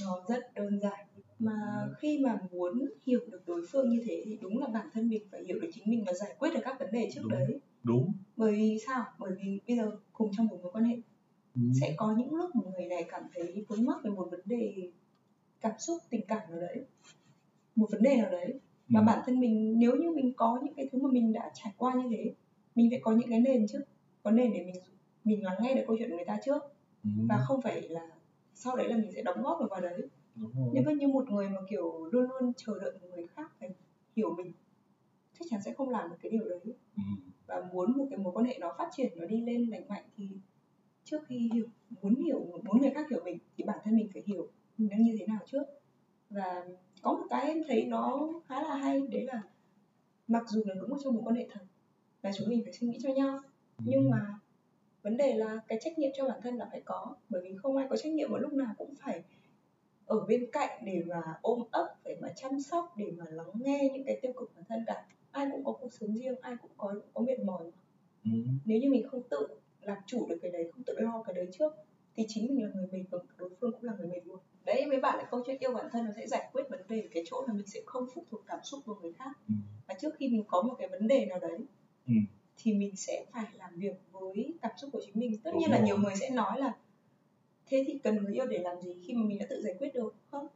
nó 0.00 0.20
rất 0.28 0.54
đơn 0.54 0.80
giản. 0.80 1.06
Mà 1.38 1.52
khi 1.98 2.18
mà 2.18 2.38
muốn 2.50 2.90
hiểu 3.06 3.20
được 3.30 3.42
đối 3.46 3.62
phương 3.72 3.90
như 3.90 4.02
thế 4.06 4.22
thì 4.24 4.38
đúng 4.40 4.58
là 4.58 4.66
bản 4.66 4.88
thân 4.92 5.08
mình 5.08 5.22
phải 5.30 5.44
hiểu 5.44 5.58
được 5.60 5.70
chính 5.74 5.90
mình 5.90 6.04
và 6.06 6.12
giải 6.12 6.34
quyết 6.38 6.50
được 6.54 6.60
các 6.64 6.78
vấn 6.80 6.92
đề 6.92 7.10
trước 7.14 7.20
Đúng. 7.22 7.30
đấy. 7.30 7.60
Đúng. 7.82 8.12
Bởi 8.36 8.52
vì 8.52 8.78
sao? 8.86 9.04
Bởi 9.18 9.32
vì 9.42 9.60
bây 9.68 9.76
giờ 9.76 9.90
cùng 10.12 10.30
trong 10.36 10.46
một 10.46 10.58
mối 10.62 10.72
quan 10.72 10.84
hệ 10.84 10.96
ừ. 11.54 11.60
sẽ 11.80 11.94
có 11.96 12.14
những 12.18 12.34
lúc 12.34 12.50
người 12.56 12.86
này 12.86 13.04
cảm 13.08 13.22
thấy 13.34 13.64
vướng 13.68 13.84
mắc 13.86 13.96
về 14.04 14.10
một 14.10 14.28
vấn 14.30 14.40
đề 14.44 14.90
cảm 15.60 15.72
xúc 15.78 15.98
tình 16.10 16.20
cảm 16.28 16.50
nào 16.50 16.60
đấy 16.60 16.84
một 17.76 17.86
vấn 17.90 18.02
đề 18.02 18.16
nào 18.16 18.30
đấy 18.30 18.60
mà 18.88 19.00
Ừ. 19.00 19.04
bản 19.06 19.22
thân 19.26 19.40
mình 19.40 19.74
nếu 19.78 19.96
như 19.96 20.10
mình 20.10 20.32
có 20.36 20.60
những 20.64 20.74
cái 20.74 20.88
thứ 20.92 20.98
mà 21.02 21.10
mình 21.10 21.32
đã 21.32 21.50
trải 21.54 21.72
qua 21.76 21.94
như 21.94 22.16
thế 22.16 22.34
mình 22.74 22.90
phải 22.90 23.00
có 23.02 23.12
những 23.12 23.30
cái 23.30 23.40
nền 23.40 23.66
trước 23.68 23.80
có 24.22 24.30
nền 24.30 24.52
để 24.52 24.64
mình 24.64 24.74
mình 25.24 25.44
lắng 25.44 25.56
nghe 25.62 25.74
được 25.74 25.82
câu 25.86 25.96
chuyện 25.98 26.10
của 26.10 26.16
người 26.16 26.24
ta 26.24 26.38
trước 26.44 26.62
Ừ. 27.04 27.10
và 27.28 27.38
không 27.46 27.62
phải 27.62 27.82
là 27.88 28.08
sau 28.54 28.76
đấy 28.76 28.88
là 28.88 28.96
mình 28.96 29.12
sẽ 29.12 29.22
đóng 29.22 29.42
góp 29.42 29.60
được 29.60 29.66
vào 29.70 29.80
đấy 29.80 30.02
rồi 30.36 30.50
nếu 30.72 30.84
như 30.96 31.08
một 31.08 31.30
người 31.30 31.48
mà 31.48 31.60
kiểu 31.70 32.04
luôn 32.12 32.26
luôn 32.30 32.52
chờ 32.56 32.78
đợi 32.80 32.92
người 33.10 33.26
khác 33.26 33.52
phải 33.60 33.70
hiểu 34.16 34.34
mình 34.36 34.52
chắc 35.38 35.46
chắn 35.50 35.60
sẽ 35.64 35.72
không 35.72 35.88
làm 35.88 36.10
được 36.10 36.16
cái 36.22 36.30
điều 36.30 36.48
đấy 36.48 36.60
ừ. 36.96 37.02
và 37.46 37.68
muốn 37.72 37.92
một 37.98 38.06
cái 38.10 38.18
mối 38.18 38.32
quan 38.32 38.46
hệ 38.46 38.58
nó 38.60 38.74
phát 38.78 38.88
triển 38.96 39.12
nó 39.16 39.24
đi 39.26 39.40
lên 39.40 39.66
lành 39.70 39.88
mạnh 39.88 40.04
thì 40.16 40.28
trước 41.10 41.26
khi 41.26 41.50
hiểu 41.52 41.66
muốn 42.02 42.14
hiểu 42.14 42.46
muốn 42.64 42.80
người 42.80 42.90
khác 42.90 43.10
hiểu 43.10 43.20
mình 43.24 43.38
thì 43.56 43.64
bản 43.64 43.78
thân 43.84 43.96
mình 43.96 44.08
phải 44.12 44.22
hiểu 44.26 44.48
mình 44.78 44.88
đang 44.88 45.02
như 45.02 45.16
thế 45.18 45.26
nào 45.26 45.38
trước. 45.46 45.62
Và 46.30 46.66
có 47.02 47.12
một 47.12 47.26
cái 47.30 47.46
em 47.46 47.62
thấy 47.68 47.84
nó 47.84 48.28
khá 48.46 48.62
là 48.62 48.74
hay 48.76 49.00
đấy 49.10 49.24
là 49.24 49.42
mặc 50.28 50.42
dù 50.48 50.62
là 50.66 50.74
đúng 50.74 50.98
trong 51.04 51.14
một 51.14 51.22
quan 51.24 51.36
hệ 51.36 51.46
thật 51.52 51.60
là 52.22 52.30
chúng 52.38 52.48
mình 52.48 52.62
phải 52.64 52.72
suy 52.72 52.86
nghĩ 52.86 52.98
cho 53.02 53.12
nhau. 53.12 53.40
Nhưng 53.78 54.10
mà 54.10 54.38
vấn 55.02 55.16
đề 55.16 55.34
là 55.34 55.60
cái 55.68 55.78
trách 55.82 55.98
nhiệm 55.98 56.10
cho 56.16 56.28
bản 56.28 56.40
thân 56.42 56.54
là 56.54 56.68
phải 56.70 56.82
có 56.84 57.16
bởi 57.28 57.42
vì 57.44 57.56
không 57.56 57.76
ai 57.76 57.86
có 57.90 57.96
trách 57.96 58.12
nhiệm 58.12 58.30
vào 58.30 58.40
lúc 58.40 58.52
nào 58.52 58.74
cũng 58.78 58.94
phải 58.94 59.22
ở 60.06 60.20
bên 60.28 60.50
cạnh 60.52 60.84
để 60.84 61.02
mà 61.06 61.22
ôm 61.42 61.62
ấp 61.70 61.94
để 62.04 62.16
mà 62.20 62.28
chăm 62.36 62.60
sóc 62.60 62.94
để 62.96 63.12
mà 63.18 63.24
lắng 63.30 63.50
nghe 63.54 63.90
những 63.92 64.04
cái 64.04 64.18
tiêu 64.22 64.32
cực 64.36 64.52
bản 64.56 64.64
thân 64.68 64.84
cả. 64.86 65.06
Ai 65.30 65.46
cũng 65.52 65.64
có 65.64 65.72
cuộc 65.72 65.92
sống 65.92 66.16
riêng 66.16 66.34
ai 66.40 66.56
cũng 66.62 66.70
có 66.76 66.94
có 67.14 67.20
mệt 67.20 67.38
mỏi. 67.38 67.64
Ừ. 68.24 68.30
nếu 68.64 68.78
như 68.80 68.90
mình 68.90 69.08
không 69.08 69.22
tự 69.30 69.46
làm 69.88 69.98
chủ 70.06 70.26
được 70.28 70.38
cái 70.42 70.50
đấy 70.50 70.70
không 70.72 70.82
tự 70.82 70.94
lo 70.98 71.22
cái 71.26 71.34
đấy 71.34 71.48
trước 71.58 71.72
thì 72.16 72.24
chính 72.28 72.46
mình 72.48 72.62
là 72.64 72.70
người 72.74 72.86
mệt 72.92 73.04
và 73.10 73.18
đối 73.36 73.50
phương 73.60 73.72
cũng 73.72 73.84
là 73.84 73.92
người 73.98 74.06
mệt 74.06 74.20
luôn. 74.26 74.38
Đấy 74.64 74.86
với 74.88 75.00
bạn 75.00 75.18
là 75.18 75.24
câu 75.30 75.42
chuyện 75.46 75.56
yêu 75.60 75.72
bản 75.72 75.86
thân 75.92 76.04
nó 76.04 76.10
sẽ 76.16 76.26
giải 76.26 76.48
quyết 76.52 76.62
vấn 76.70 76.80
đề 76.88 77.08
cái 77.14 77.22
chỗ 77.26 77.44
là 77.48 77.54
mình 77.54 77.66
sẽ 77.66 77.80
không 77.86 78.06
phụ 78.14 78.24
thuộc 78.30 78.42
cảm 78.46 78.58
xúc 78.64 78.80
vào 78.86 78.96
người 79.02 79.12
khác. 79.12 79.30
Ừ. 79.48 79.54
và 79.88 79.94
trước 80.00 80.14
khi 80.18 80.28
mình 80.28 80.44
có 80.48 80.62
một 80.62 80.74
cái 80.78 80.88
vấn 80.88 81.06
đề 81.08 81.26
nào 81.26 81.38
đấy 81.38 81.58
Ừ. 82.06 82.12
thì 82.56 82.72
mình 82.72 82.96
sẽ 82.96 83.24
phải 83.32 83.44
làm 83.58 83.78
việc 83.78 83.94
với 84.12 84.54
cảm 84.62 84.70
xúc 84.76 84.90
của 84.92 85.00
chính 85.06 85.14
mình. 85.18 85.36
Tất 85.44 85.50
Đúng 85.52 85.60
nhiên 85.60 85.70
là 85.70 85.78
nhiều 85.80 85.98
người 85.98 86.14
sẽ 86.20 86.30
nói 86.30 86.60
là 86.60 86.76
thế 87.66 87.84
thì 87.86 87.98
cần 88.04 88.16
người 88.24 88.32
yêu 88.34 88.46
để 88.46 88.58
làm 88.58 88.80
gì 88.80 88.94
khi 89.06 89.14
mà 89.14 89.22
mình 89.26 89.38
đã 89.38 89.46
tự 89.50 89.62
giải 89.62 89.74
quyết 89.78 89.94
được? 89.94 90.14
Không. 90.30 90.46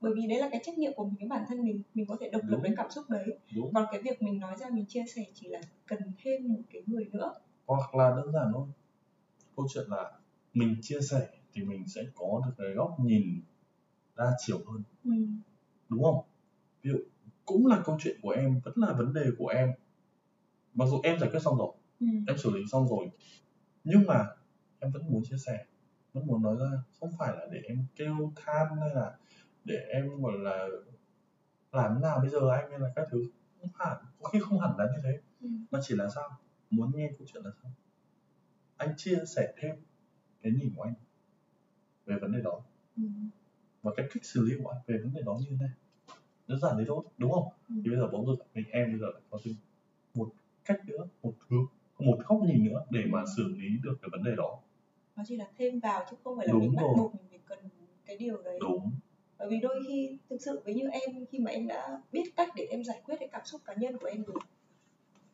Bởi 0.00 0.12
vì 0.16 0.26
đấy 0.26 0.38
là 0.40 0.48
cái 0.52 0.60
trách 0.64 0.78
nhiệm 0.78 0.92
của 0.96 1.04
mình 1.04 1.14
với 1.20 1.28
bản 1.28 1.44
thân 1.48 1.64
mình 1.64 1.82
mình 1.94 2.06
có 2.06 2.16
thể 2.20 2.28
độc 2.30 2.42
lập 2.46 2.58
với 2.62 2.70
cảm 2.76 2.90
xúc 2.90 3.04
đấy. 3.10 3.38
Đúng. 3.56 3.74
Còn 3.74 3.84
cái 3.92 4.00
việc 4.02 4.22
mình 4.22 4.38
nói 4.38 4.56
ra 4.56 4.66
mình 4.70 4.84
chia 4.88 5.04
sẻ 5.14 5.24
chỉ 5.34 5.48
là 5.48 5.60
cần 5.86 5.98
thêm 6.22 6.52
một 6.52 6.60
cái 6.72 6.82
người 6.86 7.04
nữa. 7.12 7.34
Hoặc 7.66 7.94
là 7.94 8.10
đơn 8.10 8.32
giản 8.32 8.50
thôi 8.54 8.66
câu 9.58 9.66
chuyện 9.74 9.84
là 9.88 10.12
mình 10.54 10.76
chia 10.82 11.00
sẻ 11.00 11.28
thì 11.52 11.62
mình 11.64 11.88
sẽ 11.88 12.02
có 12.14 12.42
được 12.46 12.52
cái 12.58 12.72
góc 12.74 12.96
nhìn 13.00 13.40
đa 14.16 14.32
chiều 14.38 14.58
hơn. 14.66 14.82
Ừ. 15.04 15.10
đúng 15.88 16.02
không? 16.02 16.24
Ví 16.82 16.90
dụ 16.90 16.98
cũng 17.44 17.66
là 17.66 17.82
câu 17.84 17.98
chuyện 18.00 18.16
của 18.22 18.30
em 18.30 18.60
vẫn 18.64 18.74
là 18.76 18.92
vấn 18.92 19.12
đề 19.12 19.24
của 19.38 19.46
em. 19.48 19.68
Mặc 20.74 20.84
dù 20.90 21.00
em 21.02 21.18
giải 21.20 21.30
quyết 21.30 21.40
xong 21.42 21.58
rồi 21.58 21.74
Ừ. 22.00 22.06
em 22.26 22.38
xử 22.38 22.50
lý 22.50 22.60
xong 22.72 22.88
rồi 22.88 23.10
nhưng 23.84 24.06
mà 24.06 24.26
em 24.78 24.90
vẫn 24.92 25.02
muốn 25.10 25.22
chia 25.24 25.36
sẻ 25.46 25.64
vẫn 26.12 26.26
muốn 26.26 26.42
nói 26.42 26.56
ra. 26.60 26.82
Không 27.00 27.10
phải 27.18 27.36
là 27.36 27.46
để 27.52 27.60
em 27.68 27.84
kêu 27.96 28.32
than 28.36 28.66
hay 28.80 28.90
là 28.94 29.16
để 29.64 29.74
em 29.92 30.22
gọi 30.22 30.38
là 30.38 30.68
làm 31.72 31.94
thế 31.94 32.00
nào 32.02 32.18
bây 32.20 32.30
giờ 32.30 32.38
anh 32.50 32.70
hay 32.70 32.78
là 32.80 32.92
các 32.96 33.08
thứ. 33.10 33.22
Không 33.60 33.70
hẳn 33.74 33.96
có 34.22 34.28
khi 34.28 34.38
không 34.40 34.60
hẳn 34.60 34.76
là 34.78 34.84
như 34.84 34.98
thế. 35.04 35.18
Ừ. 35.40 35.48
mà 35.70 35.78
chỉ 35.82 35.94
là 35.96 36.08
sao? 36.14 36.30
Muốn 36.70 36.92
nghe 36.96 37.10
câu 37.18 37.26
chuyện 37.32 37.44
là 37.44 37.50
sao 37.62 37.72
anh 38.78 38.94
chia 38.96 39.18
sẻ 39.36 39.52
thêm 39.56 39.76
cái 40.42 40.52
nhìn 40.52 40.72
của 40.76 40.82
anh 40.82 40.94
về 42.06 42.16
vấn 42.20 42.32
đề 42.32 42.40
đó 42.40 42.60
Ừ. 42.96 43.02
và 43.82 43.92
cái 43.96 44.06
cách 44.14 44.24
xử 44.24 44.44
lý 44.44 44.54
của 44.62 44.68
anh 44.68 44.80
về 44.86 44.98
vấn 44.98 45.14
đề 45.14 45.22
đó 45.22 45.38
như 45.40 45.46
thế 45.50 45.56
này 45.60 45.68
đơn 46.48 46.60
giản 46.60 46.74
thế 46.78 46.84
thôi 46.88 47.04
đúng 47.18 47.32
không 47.32 47.48
Ừ. 47.68 47.74
thì 47.84 47.90
bây 47.90 47.98
giờ 47.98 48.08
bỗng 48.12 48.26
dưng 48.26 48.36
mình 48.54 48.64
em 48.70 48.90
bây 48.90 48.98
giờ 49.00 49.06
lại 49.12 49.22
có 49.30 49.38
thêm 49.44 49.54
một 50.14 50.28
cách 50.64 50.80
nữa 50.86 51.08
một 51.22 51.32
hướng 51.48 51.66
một 51.98 52.18
góc 52.26 52.40
nhìn 52.42 52.64
nữa 52.64 52.84
để 52.90 53.04
mà 53.12 53.24
xử 53.36 53.48
lý 53.48 53.68
được 53.82 53.98
cái 54.02 54.08
vấn 54.12 54.24
đề 54.24 54.34
đó 54.36 54.60
nó 55.16 55.22
chỉ 55.26 55.36
là 55.36 55.48
thêm 55.58 55.80
vào 55.80 56.04
chứ 56.10 56.16
không 56.24 56.36
phải 56.36 56.46
là 56.46 56.52
Đúng 56.52 56.60
mình 56.62 56.74
bắt 56.76 56.82
rồi. 56.82 56.94
buộc 56.96 57.14
mình 57.14 57.24
phải 57.30 57.38
cần 57.46 57.58
cái 58.06 58.16
điều 58.16 58.42
đấy 58.42 58.58
đúng 58.60 58.90
bởi 59.38 59.48
vì 59.50 59.60
đôi 59.60 59.82
khi 59.88 60.18
thực 60.30 60.38
sự 60.42 60.60
với 60.64 60.74
như 60.74 60.88
em 60.88 61.24
khi 61.30 61.38
mà 61.38 61.50
em 61.50 61.66
đã 61.66 62.00
biết 62.12 62.32
cách 62.36 62.48
để 62.56 62.64
em 62.70 62.84
giải 62.84 63.00
quyết 63.04 63.16
cái 63.20 63.28
cảm 63.32 63.44
xúc 63.44 63.60
cá 63.64 63.74
nhân 63.74 63.98
của 63.98 64.06
em 64.06 64.22
rồi 64.24 64.36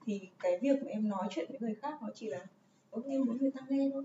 thì 0.06 0.28
cái 0.38 0.58
việc 0.62 0.82
mà 0.82 0.88
em 0.90 1.08
nói 1.08 1.28
chuyện 1.30 1.46
với 1.48 1.58
người 1.60 1.74
khác 1.74 2.02
nó 2.02 2.08
chỉ 2.14 2.28
là 2.30 2.46
ừ, 2.94 3.02
em 3.10 3.24
muốn 3.24 3.38
người 3.40 3.50
ta 3.50 3.60
nghe 3.68 3.90
thôi. 3.92 4.02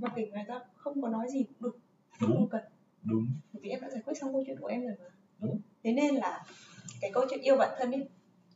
Và 0.00 0.08
kể 0.16 0.30
người 0.32 0.44
ta 0.48 0.60
không 0.76 1.02
có 1.02 1.08
nói 1.08 1.26
gì 1.30 1.44
cũng 1.44 1.54
được. 1.62 1.78
Đúng. 2.20 2.30
không 2.36 2.48
cần 2.48 2.62
đúng. 3.04 3.26
bởi 3.52 3.60
vì 3.62 3.70
em 3.70 3.80
đã 3.80 3.90
giải 3.90 4.02
quyết 4.04 4.14
xong 4.20 4.32
câu 4.32 4.42
chuyện 4.46 4.56
của 4.60 4.66
em 4.66 4.82
rồi 4.82 4.94
mà. 5.00 5.04
Đúng. 5.40 5.60
thế 5.82 5.92
nên 5.92 6.14
là 6.14 6.44
cái 7.00 7.10
câu 7.14 7.24
chuyện 7.30 7.40
yêu 7.40 7.56
bản 7.56 7.74
thân 7.78 7.90
ấy 7.92 8.08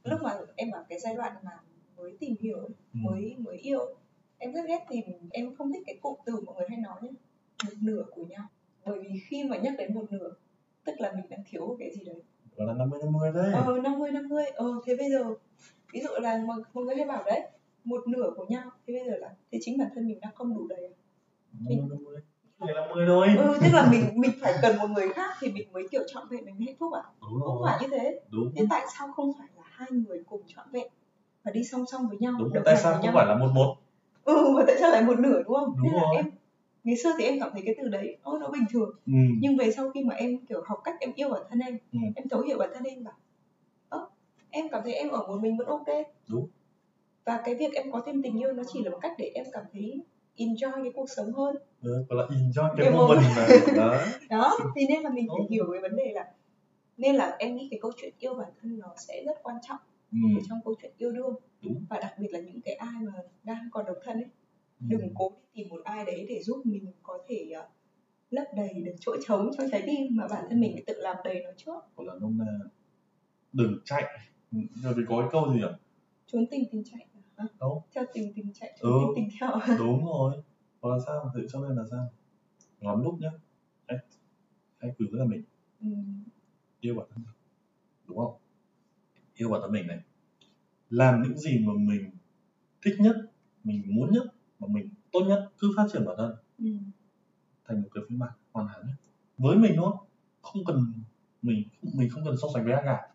lúc 0.04 0.20
mà 0.22 0.36
em 0.56 0.70
ở 0.70 0.84
cái 0.88 0.98
giai 1.00 1.14
đoạn 1.14 1.32
mà 1.42 1.50
mới 1.96 2.16
tìm 2.20 2.34
hiểu 2.40 2.58
Ừ. 2.94 2.98
mới 3.02 3.36
mới 3.38 3.56
yêu 3.56 3.80
em 4.38 4.52
rất 4.52 4.60
ghét 4.68 4.84
tìm 4.90 5.04
em 5.30 5.54
không 5.54 5.72
thích 5.72 5.82
cái 5.86 5.98
cụm 6.02 6.18
từ 6.26 6.40
mọi 6.46 6.54
người 6.56 6.66
hay 6.68 6.78
nói 6.78 7.00
nhé 7.02 7.10
một 7.64 7.72
nửa 7.82 8.04
của 8.14 8.24
nhau. 8.24 8.44
Bởi 8.84 8.98
vì 9.02 9.20
khi 9.28 9.44
mà 9.44 9.56
nhắc 9.56 9.74
đến 9.78 9.94
một 9.94 10.12
nửa 10.12 10.30
tức 10.84 10.92
là 10.98 11.12
mình 11.12 11.24
đang 11.30 11.40
thiếu 11.50 11.76
cái 11.78 11.90
gì 11.94 12.04
đấy. 12.04 12.22
Gọi 12.56 12.66
là 12.66 12.74
50 12.74 13.00
50 13.04 13.30
đấy. 13.34 13.52
Ờ 13.54 13.78
năm 13.82 13.98
mươi 13.98 14.10
năm 14.10 14.28
mươi. 14.28 14.44
Ờ 14.54 14.66
thế 14.86 14.96
bây 14.96 15.10
giờ 15.10 15.24
ví 15.92 16.00
dụ 16.00 16.08
là 16.22 16.44
mọi, 16.46 16.60
mọi 16.74 16.84
người 16.84 16.96
hay 16.96 17.06
bảo 17.06 17.22
đấy 17.24 17.48
một 17.84 18.08
nửa 18.08 18.30
của 18.36 18.46
nhau. 18.48 18.70
Thế 18.86 18.94
bây 18.94 19.04
giờ 19.10 19.16
là 19.16 19.28
thế 19.52 19.58
chính 19.62 19.78
bản 19.78 19.88
thân 19.94 20.06
mình 20.06 20.20
đang 20.20 20.34
không 20.34 20.54
đủ 20.54 20.66
đầy 20.68 20.84
à? 20.84 20.94
50 21.60 21.78
50 21.90 22.20
này 22.60 22.74
là 22.74 22.94
10 22.94 23.06
thôi. 23.06 23.28
Ừ 23.38 23.58
tức 23.62 23.68
là 23.72 23.88
mình 23.90 24.02
mình 24.20 24.30
phải 24.42 24.54
cần 24.62 24.76
một 24.78 24.88
người 24.96 25.08
khác 25.08 25.30
thì 25.40 25.52
mình 25.52 25.72
mới 25.72 25.82
kiểu 25.90 26.02
trọn 26.06 26.28
vẹn 26.30 26.44
mình 26.44 26.54
hạnh 26.66 26.76
phúc 26.78 26.92
à? 26.92 27.02
Đúng 27.20 27.40
không 27.40 27.58
rồi 27.58 27.62
phải 27.66 27.78
như 27.82 27.88
thế. 27.96 28.20
Đúng. 28.30 28.52
Thế 28.56 28.64
tại 28.70 28.86
sao 28.98 29.08
không 29.12 29.32
phải 29.38 29.48
là 29.56 29.62
hai 29.66 29.88
người 29.90 30.22
cùng 30.26 30.40
trọn 30.46 30.66
vẹn 30.72 30.86
và 31.44 31.50
đi 31.52 31.64
song 31.64 31.84
song 31.92 32.08
với 32.08 32.18
nhau 32.18 32.32
đúng 32.38 32.52
tại 32.64 32.76
sao 32.76 32.92
không 32.92 33.02
nhau? 33.04 33.12
phải 33.14 33.26
là 33.26 33.34
một 33.36 33.48
một? 33.54 33.76
Ừ 34.24 34.52
mà 34.56 34.62
tại 34.66 34.76
sao 34.80 34.90
lại 34.90 35.02
một 35.04 35.18
nửa 35.18 35.42
đúng 35.42 35.54
không? 35.54 35.72
Đúng 35.76 35.84
Nên 35.84 35.92
là 35.94 36.02
rồi. 36.02 36.16
em 36.16 36.30
ngày 36.84 36.96
xưa 36.96 37.10
thì 37.18 37.24
em 37.24 37.40
cảm 37.40 37.50
thấy 37.52 37.62
cái 37.66 37.74
từ 37.82 37.88
đấy 37.88 38.16
ôi 38.22 38.38
nó 38.40 38.48
bình 38.48 38.64
thường. 38.70 38.90
Ừ. 39.06 39.12
nhưng 39.40 39.56
về 39.56 39.72
sau 39.72 39.90
khi 39.90 40.04
mà 40.04 40.14
em 40.14 40.38
kiểu 40.48 40.62
học 40.66 40.78
cách 40.84 40.96
em 41.00 41.12
yêu 41.14 41.28
bản 41.30 41.42
thân 41.50 41.58
em 41.58 41.78
Ừ. 41.92 41.98
em 42.16 42.28
thấu 42.28 42.40
hiểu 42.40 42.58
bản 42.58 42.70
thân 42.74 42.82
em 42.84 43.04
bảo 43.04 43.14
ơ 43.88 44.06
em 44.50 44.68
cảm 44.68 44.82
thấy 44.84 44.92
em 44.94 45.08
ở 45.08 45.18
một 45.28 45.38
mình 45.40 45.56
vẫn 45.56 45.66
ok. 45.66 45.86
Đúng. 46.28 46.48
Và 47.28 47.42
cái 47.44 47.54
việc 47.54 47.72
em 47.74 47.92
có 47.92 48.02
thêm 48.06 48.22
tình 48.22 48.38
yêu 48.38 48.52
nó 48.52 48.62
chỉ 48.72 48.84
là 48.84 48.90
một 48.90 48.98
cách 49.02 49.12
để 49.18 49.30
em 49.34 49.46
cảm 49.52 49.64
thấy 49.72 50.00
enjoy 50.36 50.82
cái 50.82 50.92
cuộc 50.94 51.06
sống 51.16 51.32
hơn. 51.32 51.56
Ừ, 51.82 52.04
gọi 52.08 52.18
là 52.18 52.36
enjoy 52.36 52.74
cái 52.76 52.90
moment 52.90 53.36
này 53.36 53.48
đó. 53.76 53.96
Đó 54.30 54.58
thì 54.76 54.86
nên 54.88 55.02
là 55.02 55.10
mình 55.10 55.26
phải 55.28 55.46
hiểu 55.50 55.64
cái 55.72 55.80
vấn 55.82 55.96
đề 55.96 56.12
là 56.14 56.32
nên 56.96 57.14
là 57.14 57.36
em 57.38 57.56
nghĩ 57.56 57.68
cái 57.70 57.78
câu 57.82 57.92
chuyện 57.96 58.14
yêu 58.18 58.34
bản 58.34 58.48
thân 58.60 58.78
nó 58.78 58.94
sẽ 59.08 59.22
rất 59.26 59.36
quan 59.42 59.56
trọng 59.68 59.78
ừ. 60.12 60.18
ở 60.38 60.40
trong 60.48 60.58
câu 60.64 60.74
chuyện 60.82 60.92
yêu 60.98 61.12
đương. 61.12 61.34
Đúng. 61.62 61.84
và 61.90 61.98
đặc 62.00 62.14
biệt 62.18 62.28
là 62.30 62.38
những 62.40 62.60
cái 62.64 62.74
ai 62.74 63.02
mà 63.06 63.12
đang 63.42 63.68
còn 63.72 63.86
độc 63.86 63.96
thân 64.04 64.16
ấy 64.16 64.26
Ừ. 64.80 64.86
đừng 64.88 65.10
cố 65.14 65.30
đi 65.30 65.62
tìm 65.62 65.68
một 65.68 65.80
ai 65.84 66.04
đấy 66.04 66.26
để 66.28 66.42
giúp 66.42 66.60
mình 66.64 66.92
có 67.02 67.18
thể 67.28 67.50
ờ, 67.54 67.66
lấp 68.30 68.44
đầy 68.56 68.68
được 68.84 68.94
chỗ 69.00 69.16
trống 69.26 69.50
trong 69.58 69.66
trái 69.72 69.82
tim 69.86 70.06
mà 70.10 70.28
bản 70.30 70.44
thân 70.50 70.60
mình 70.60 70.72
phải 70.74 70.82
tự 70.86 70.94
làm 71.00 71.16
đầy 71.24 71.40
nó 71.44 71.50
trước. 71.56 71.96
Gọi 71.96 72.06
là 72.06 72.12
nôm 72.20 72.38
na. 72.38 72.52
Đừng 73.52 73.78
chạy. 73.84 74.04
Ừ, 74.52 74.58
rồi 74.82 74.94
thì 74.96 75.02
có 75.08 75.20
cái 75.20 75.28
câu 75.32 75.52
gì 75.52 75.58
nhỉ? 75.60 75.66
Trốn 76.26 76.46
tình 76.50 76.64
tình 76.72 76.82
chạy 76.84 77.06
Đâu. 77.60 77.84
theo 77.94 78.04
tình 78.14 78.32
tình 78.36 78.52
chạy 78.54 78.78
Ừ. 78.80 78.90
tình 79.02 79.12
tình 79.16 79.38
theo. 79.40 79.50
Đúng 79.78 80.06
rồi. 80.06 80.42
Hoặc 80.80 80.90
là 80.90 80.98
sao? 81.06 81.32
Thì 81.34 81.40
cho 81.50 81.60
nên 81.60 81.76
là 81.76 81.84
sao? 81.90 82.08
Lắm 82.80 83.02
lúc 83.04 83.20
nhá. 83.20 83.30
Hãy 83.88 83.98
hãy 84.78 84.94
cứ 84.98 85.06
là 85.10 85.24
mình. 85.24 85.42
Ừ. 85.80 85.86
yêu 86.80 86.94
bản 86.94 87.06
thân 87.14 87.24
đúng 88.06 88.16
không? 88.18 88.34
Yêu 89.34 89.50
bản 89.50 89.60
thân 89.60 89.72
mình 89.72 89.86
này. 89.86 89.98
Làm 90.90 91.22
những 91.22 91.38
gì 91.38 91.58
mà 91.66 91.72
mình 91.76 92.10
thích 92.84 92.94
nhất 92.98 93.16
mình 93.64 93.82
muốn 93.86 94.12
nhất 94.12 94.24
mà 94.58 94.68
mình 94.70 94.90
tốt 95.12 95.20
nhất 95.28 95.48
cứ 95.58 95.72
phát 95.76 95.86
triển 95.92 96.04
bản 96.06 96.14
thân. 96.18 96.36
Ừ. 96.58 96.66
thành 97.64 97.82
một 97.82 97.88
cái 97.94 98.04
phiên 98.08 98.18
bản 98.18 98.32
hoàn 98.52 98.68
hảo 98.68 98.80
nhất. 98.86 98.94
Với 99.38 99.56
mình 99.56 99.72
thôi 99.76 99.92
không 100.42 100.64
cần 100.66 100.92
mình 101.42 101.62
mình 101.94 102.10
không 102.10 102.24
cần 102.24 102.34
so 102.42 102.48
sánh 102.54 102.64
với 102.64 102.72
ai 102.72 102.82
cả. 102.84 103.08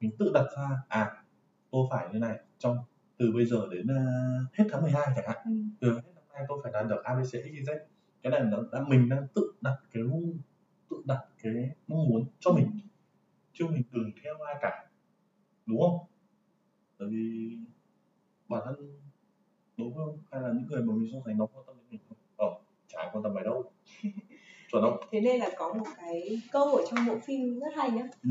Mình 0.00 0.10
tự 0.18 0.30
đặt 0.34 0.44
ra 0.56 0.68
à 0.88 1.24
tôi 1.70 1.86
phải 1.90 2.08
như 2.12 2.18
này 2.18 2.38
trong 2.58 2.78
từ 3.18 3.32
bây 3.32 3.46
giờ 3.46 3.68
đến 3.70 3.86
uh, 3.86 4.54
hết 4.54 4.64
tháng 4.70 4.82
12 4.82 5.06
chẳng 5.16 5.24
hạn. 5.28 5.36
Ừ. 5.44 5.50
từ 5.80 5.94
hết 5.94 6.02
năm 6.14 6.24
nay 6.32 6.44
tôi 6.48 6.58
phải 6.62 6.72
đạt 6.72 6.86
được 6.88 7.02
abc 7.04 7.24
xyz 7.24 7.78
cái 8.22 8.30
này 8.30 8.40
nó 8.44 8.62
đã 8.72 8.84
mình 8.88 9.08
đang 9.08 9.26
tự 9.34 9.52
đặt 9.60 9.76
cái 9.92 10.02
tự 10.90 11.02
đặt 11.04 11.20
cái 11.42 11.52
mong 11.86 12.08
muốn 12.08 12.26
cho 12.40 12.52
mình. 12.52 12.80
Chứ 13.52 13.66
mình 13.70 13.82
đừng 13.90 14.10
theo 14.24 14.34
ai 14.46 14.54
cả. 14.60 14.88
Đúng 15.66 15.80
không? 15.80 15.98
Bởi 16.98 17.08
vì 17.08 17.56
bản 18.48 18.62
thân 18.64 19.00
đúng 19.76 19.94
không 19.94 20.18
hay 20.30 20.42
là 20.42 20.48
những 20.48 20.66
người 20.66 20.82
mà 20.82 20.94
mình 20.94 21.08
so 21.12 21.18
sánh 21.26 21.38
nó 21.38 21.46
quan 21.46 21.66
tâm 21.66 21.76
đến 21.76 21.86
mình 21.90 22.00
không? 22.08 22.18
Ờ 22.36 22.46
chả 22.88 23.10
quan 23.12 23.22
tâm 23.22 23.34
mày 23.34 23.44
đâu. 23.44 23.72
Chuẩn 24.72 24.82
không? 24.82 25.00
Thế 25.10 25.20
nên 25.20 25.40
là 25.40 25.50
có 25.56 25.72
một 25.72 25.86
cái 25.96 26.42
câu 26.52 26.76
ở 26.76 26.84
trong 26.90 27.06
bộ 27.06 27.18
phim 27.24 27.60
rất 27.60 27.74
hay 27.76 27.90
nhá. 27.90 28.08
Ừ. 28.22 28.30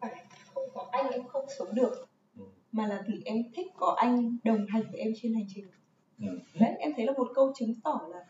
phải 0.00 0.26
không 0.54 0.68
có 0.74 0.88
anh 0.92 1.10
em 1.10 1.26
không 1.28 1.46
sống 1.58 1.74
được. 1.74 1.90
Ừ. 1.90 2.13
mà 2.74 2.86
là 2.86 3.02
vì 3.08 3.22
em 3.24 3.36
thích 3.54 3.66
có 3.76 3.94
anh 3.98 4.36
đồng 4.44 4.66
hành 4.68 4.82
với 4.90 5.00
em 5.00 5.12
trên 5.22 5.34
hành 5.34 5.46
trình 5.54 5.64
ừ. 6.20 6.38
đấy 6.60 6.70
em 6.78 6.92
thấy 6.96 7.06
là 7.06 7.12
một 7.12 7.28
câu 7.34 7.52
chứng 7.56 7.74
tỏ 7.84 8.00
là 8.10 8.24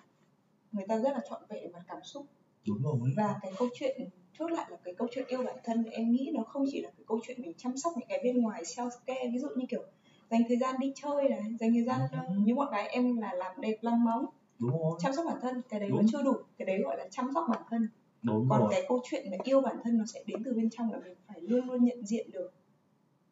người 0.72 0.84
ta 0.88 0.98
rất 0.98 1.12
là 1.12 1.20
trọn 1.30 1.42
vẹn 1.48 1.64
về 1.64 1.70
mặt 1.72 1.82
cảm 1.88 1.98
xúc 2.02 2.26
đúng 2.68 2.82
rồi 2.82 2.96
và 3.16 3.38
cái 3.42 3.52
câu 3.58 3.68
chuyện 3.74 4.08
chốt 4.38 4.48
lại 4.52 4.66
là 4.70 4.76
cái 4.84 4.94
câu 4.94 5.08
chuyện 5.12 5.24
yêu 5.28 5.42
bản 5.44 5.56
thân 5.64 5.84
em 5.84 6.10
nghĩ 6.10 6.30
nó 6.34 6.42
không 6.42 6.64
chỉ 6.70 6.80
là 6.80 6.90
cái 6.96 7.04
câu 7.08 7.20
chuyện 7.26 7.42
mình 7.42 7.52
chăm 7.56 7.76
sóc 7.76 7.92
những 7.96 8.08
cái 8.08 8.20
bên 8.24 8.42
ngoài 8.42 8.62
self 8.62 8.90
care 9.06 9.28
ví 9.32 9.38
dụ 9.38 9.48
như 9.56 9.66
kiểu 9.68 9.82
dành 10.30 10.42
thời 10.48 10.56
gian 10.56 10.74
đi 10.78 10.92
chơi 10.96 11.28
này 11.28 11.40
dành 11.60 11.72
thời 11.72 11.84
gian 11.84 12.00
Ừ. 12.12 12.18
uh, 12.40 12.46
như 12.46 12.54
bọn 12.54 12.70
gái 12.72 12.88
em 12.88 13.16
là 13.16 13.32
làm 13.34 13.60
đẹp 13.60 13.76
lăn 13.80 14.04
móng 14.04 14.26
đúng 14.58 14.70
rồi 14.70 14.98
chăm 15.02 15.12
sóc 15.14 15.24
bản 15.26 15.36
thân 15.42 15.62
cái 15.68 15.80
đấy 15.80 15.88
Đúng. 15.88 15.96
vẫn 15.98 16.06
chưa 16.12 16.22
đủ 16.22 16.32
cái 16.58 16.66
đấy 16.66 16.78
gọi 16.84 16.96
là 16.98 17.08
chăm 17.10 17.30
sóc 17.34 17.44
bản 17.50 17.62
thân 17.70 17.88
đúng 18.22 18.46
còn 18.50 18.60
rồi 18.60 18.68
cái 18.72 18.84
câu 18.88 19.00
chuyện 19.04 19.26
là 19.30 19.38
yêu 19.44 19.60
bản 19.60 19.76
thân 19.84 19.98
nó 19.98 20.04
sẽ 20.14 20.22
đến 20.26 20.42
từ 20.44 20.54
bên 20.54 20.70
trong 20.70 20.92
là 20.92 20.98
mình 21.04 21.14
phải 21.28 21.40
luôn 21.40 21.66
luôn 21.66 21.84
nhận 21.84 22.06
diện 22.06 22.30
được 22.30 22.50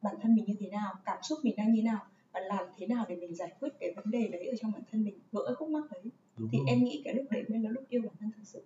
bản 0.03 0.15
thân 0.23 0.35
mình 0.35 0.45
như 0.45 0.55
thế 0.61 0.69
nào 0.71 0.95
cảm 1.05 1.19
xúc 1.23 1.39
mình 1.43 1.55
đang 1.57 1.73
như 1.73 1.81
thế 1.81 1.83
nào 1.83 2.07
và 2.33 2.41
làm 2.41 2.65
thế 2.79 2.87
nào 2.87 3.05
để 3.09 3.17
mình 3.17 3.35
giải 3.35 3.53
quyết 3.61 3.69
cái 3.81 3.93
vấn 3.97 4.11
đề 4.11 4.29
đấy 4.29 4.47
ở 4.47 4.55
trong 4.61 4.73
bản 4.73 4.83
thân 4.91 5.05
mình 5.05 5.19
vỡ 5.33 5.55
khúc 5.59 5.69
mắc 5.71 5.85
đấy. 5.91 6.03
Đúng 6.37 6.49
thì 6.53 6.59
rồi. 6.59 6.67
em 6.69 6.85
nghĩ 6.85 7.03
cái 7.05 7.15
lúc 7.15 7.27
đấy 7.31 7.45
mới 7.49 7.59
là 7.59 7.71
lúc 7.71 7.85
yêu 7.89 8.03
bản 8.03 8.15
thân 8.21 8.31
thực 8.37 8.43
sự. 8.45 8.65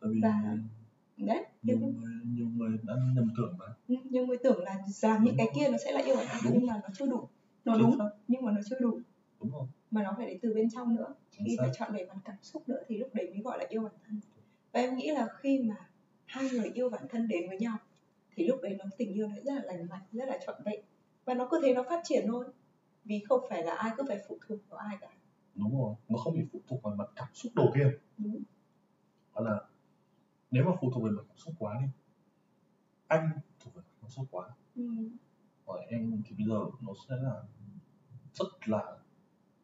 Tại 0.00 0.10
vì 0.14 0.20
và- 0.22 0.56
đấy 1.16 1.44
nhiều 1.62 1.78
người 1.78 2.12
nhiều 2.24 2.46
người 2.48 2.78
đã 2.82 2.94
nhầm 3.14 3.28
tưởng 3.36 3.54
mà. 3.58 3.66
Ừ, 3.88 3.94
nhiều 4.10 4.26
người 4.26 4.36
tưởng 4.44 4.62
là 4.62 4.78
làm 5.02 5.24
những 5.24 5.34
cái 5.38 5.46
Đúng 5.46 5.54
kia 5.64 5.70
nó 5.70 5.78
sẽ 5.84 5.92
là 5.92 6.00
yêu 6.02 6.16
bản 6.16 6.26
thân 6.30 6.40
Đúng. 6.44 6.52
nhưng 6.58 6.66
mà 6.66 6.80
nó 6.82 6.88
chưa 6.94 7.06
đủ. 7.06 7.28
Nó 7.64 7.74
Chính 7.74 7.82
đúng 7.82 7.98
xác. 7.98 8.04
nhưng 8.28 8.44
mà 8.44 8.52
nó 8.52 8.60
chưa 8.70 8.76
đủ. 8.80 9.00
Đúng 9.40 9.50
rồi. 9.52 9.66
Mà 9.90 10.02
nó 10.02 10.14
phải 10.16 10.26
đến 10.26 10.38
từ 10.42 10.54
bên 10.54 10.70
trong 10.70 10.94
nữa. 10.96 11.14
Chính 11.30 11.46
khi 11.46 11.56
xác. 11.56 11.62
phải 11.62 11.70
chọn 11.78 11.92
về 11.92 12.04
mặt 12.06 12.14
cảm 12.24 12.36
xúc 12.42 12.68
nữa 12.68 12.78
thì 12.88 12.98
lúc 12.98 13.14
đấy 13.14 13.30
mới 13.30 13.40
gọi 13.42 13.58
là 13.58 13.64
yêu 13.68 13.82
bản 13.82 13.92
thân. 14.06 14.20
Và 14.72 14.80
em 14.80 14.96
nghĩ 14.96 15.10
là 15.10 15.26
khi 15.40 15.58
mà 15.58 15.74
hai 16.24 16.50
người 16.50 16.70
yêu 16.74 16.90
bản 16.90 17.02
thân 17.10 17.28
đến 17.28 17.48
với 17.48 17.58
nhau 17.58 17.76
thì 18.36 18.46
lúc 18.46 18.58
đấy 18.62 18.76
nó 18.78 18.84
tình 18.98 19.12
yêu 19.12 19.28
nó 19.28 19.34
rất 19.34 19.54
là 19.54 19.62
lành 19.64 19.86
mạnh 19.90 20.02
rất 20.12 20.28
là 20.28 20.38
trọn 20.46 20.56
vẹn. 20.64 20.80
Và 21.24 21.34
nó 21.34 21.48
cứ 21.50 21.60
thế 21.62 21.74
nó 21.74 21.82
phát 21.88 22.00
triển 22.04 22.24
thôi. 22.28 22.44
Vì 23.04 23.22
không 23.28 23.40
phải 23.50 23.62
là 23.62 23.74
ai 23.74 23.90
cứ 23.96 24.04
phải 24.08 24.18
phụ 24.28 24.38
thuộc 24.46 24.58
vào 24.68 24.78
ai 24.78 24.96
cả. 25.00 25.08
Đúng 25.54 25.80
rồi 25.80 25.94
nó 26.08 26.18
không 26.18 26.34
bị 26.34 26.44
phụ 26.52 26.60
thuộc 26.68 26.82
vào 26.82 26.94
mặt 26.94 27.08
cảm 27.16 27.28
xúc 27.34 27.52
đầu 27.56 27.70
tiên. 27.74 27.88
Đúng. 28.18 28.42
đó 29.34 29.40
là 29.42 29.60
nếu 30.50 30.64
mà 30.64 30.72
phụ 30.80 30.90
thuộc 30.94 31.04
về 31.04 31.10
mặt 31.10 31.22
cảm 31.28 31.36
xúc 31.36 31.54
quá 31.58 31.78
đi 31.80 31.86
anh 33.06 33.30
thuộc 33.60 33.74
về 33.74 33.82
mặt 33.82 33.96
cảm 34.00 34.10
xúc 34.10 34.26
quá. 34.30 34.48
Ừ. 34.76 34.82
và 35.66 35.74
em 35.88 36.22
thì 36.26 36.36
bây 36.38 36.46
giờ 36.46 36.58
nó 36.80 36.92
sẽ 37.08 37.16
là 37.16 37.42
rất 38.32 38.46
là 38.66 38.96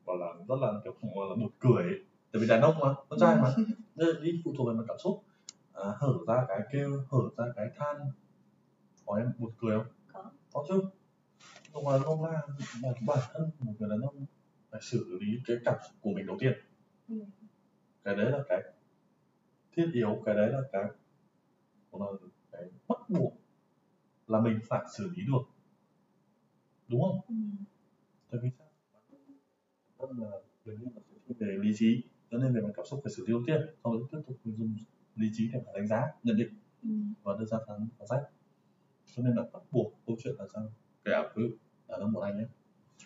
gọi 0.06 0.16
là 0.20 0.26
rất 0.48 0.56
là 0.61 0.80
kiểu 0.85 0.94
gọi 1.14 1.26
là 1.30 1.35
một 1.37 1.50
cười 1.58 1.82
ấy. 1.82 2.04
tại 2.32 2.40
vì 2.40 2.48
đàn 2.48 2.61
ông 2.61 2.74
mà 2.80 2.94
con 3.08 3.18
trai 3.20 3.37
mà. 3.42 3.54
Nên 3.96 4.22
đi 4.22 4.42
phụ 4.44 4.54
thuộc 4.58 4.68
về 4.68 4.74
mặt 4.74 4.85
cảm 4.88 4.98
xúc. 4.98 5.24
À, 5.72 5.85
hở 5.98 6.14
ra 6.26 6.44
cái 6.48 6.61
kêu 6.72 7.04
hở 7.11 7.18
ra 7.37 7.44
cái 7.56 7.66
than 7.76 7.96
có 9.06 9.16
em 9.16 9.32
một 9.38 9.50
cười 9.58 9.78
không 9.78 9.86
Có. 10.12 10.30
có 10.52 10.64
chứ 10.68 10.80
nhưng 11.74 11.84
mà 11.84 11.92
nó 11.98 12.28
là 12.28 12.42
bản, 12.82 12.94
bản 13.06 13.18
thân 13.32 13.50
một 13.58 13.72
người 13.78 13.88
đàn 13.90 14.00
ông 14.00 14.26
phải 14.70 14.80
xử 14.82 15.18
lý 15.20 15.26
cái 15.46 15.56
cảm 15.64 15.74
xúc 15.88 15.96
của 16.00 16.10
mình 16.10 16.26
đầu 16.26 16.36
tiên 16.40 16.52
Ừ. 17.08 17.14
cái 18.04 18.16
đấy 18.16 18.30
là 18.30 18.38
cái 18.48 18.62
thiết 19.76 19.90
yếu 19.92 20.22
cái 20.26 20.34
đấy 20.34 20.48
là 20.52 20.60
cái 20.72 20.82
là 21.92 22.06
cái 22.52 22.62
bắt 22.88 22.98
buộc 23.08 23.32
là 24.26 24.40
mình 24.40 24.58
phải 24.68 24.84
xử 24.98 25.10
lý 25.16 25.22
được 25.26 25.42
đúng 26.88 27.02
không 27.02 27.20
Ừ. 27.28 27.34
tại 28.30 28.40
vì 28.42 28.48
sao 28.58 28.66
rất 29.98 30.08
là 30.18 30.30
gần 30.64 30.76
như 30.80 30.86
là 30.94 31.00
về 31.38 31.56
lý 31.60 31.72
trí 31.76 32.02
cho 32.30 32.38
nên 32.38 32.54
về 32.54 32.60
mặt 32.60 32.68
cảm 32.76 32.86
xúc 32.86 33.00
phải 33.04 33.12
xử 33.16 33.26
lý 33.26 33.32
đầu 33.32 33.42
tiên 33.46 33.60
sau 33.84 33.94
đó 33.94 34.00
tiếp 34.12 34.18
tục 34.26 34.36
mình 34.44 34.56
dùng 34.56 34.74
lý 35.16 35.28
trí 35.32 35.48
để 35.52 35.60
mà 35.66 35.72
đánh 35.74 35.86
giá 35.86 36.12
nhận 36.22 36.36
định 36.36 36.48
Ừ. 36.82 36.88
và 37.22 37.36
đưa 37.38 37.44
ra 37.44 37.58
phán 37.66 37.88
phán 37.98 38.08
xét 38.10 38.20
cho 39.16 39.22
nên 39.22 39.35
là 39.35 39.42
bắt 39.53 39.62
buộc 39.70 39.92
câu 40.07 40.16
chuyện 40.22 40.35
là 40.38 40.44
sao? 40.55 40.62
Kể 41.05 41.12
cả 41.14 41.33
cứ 41.35 41.51
ở 41.87 41.98
ông 41.98 42.12
một 42.12 42.20
anh 42.20 42.38
nhé. 42.38 42.44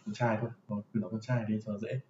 Con 0.04 0.14
trai 0.14 0.38
thôi 0.40 0.50
nó 0.68 0.82
cứ 0.92 1.00
nói 1.00 1.10
con 1.10 1.20
trai 1.20 1.44
đi 1.48 1.60
cho 1.64 1.78
dễ. 1.78 2.00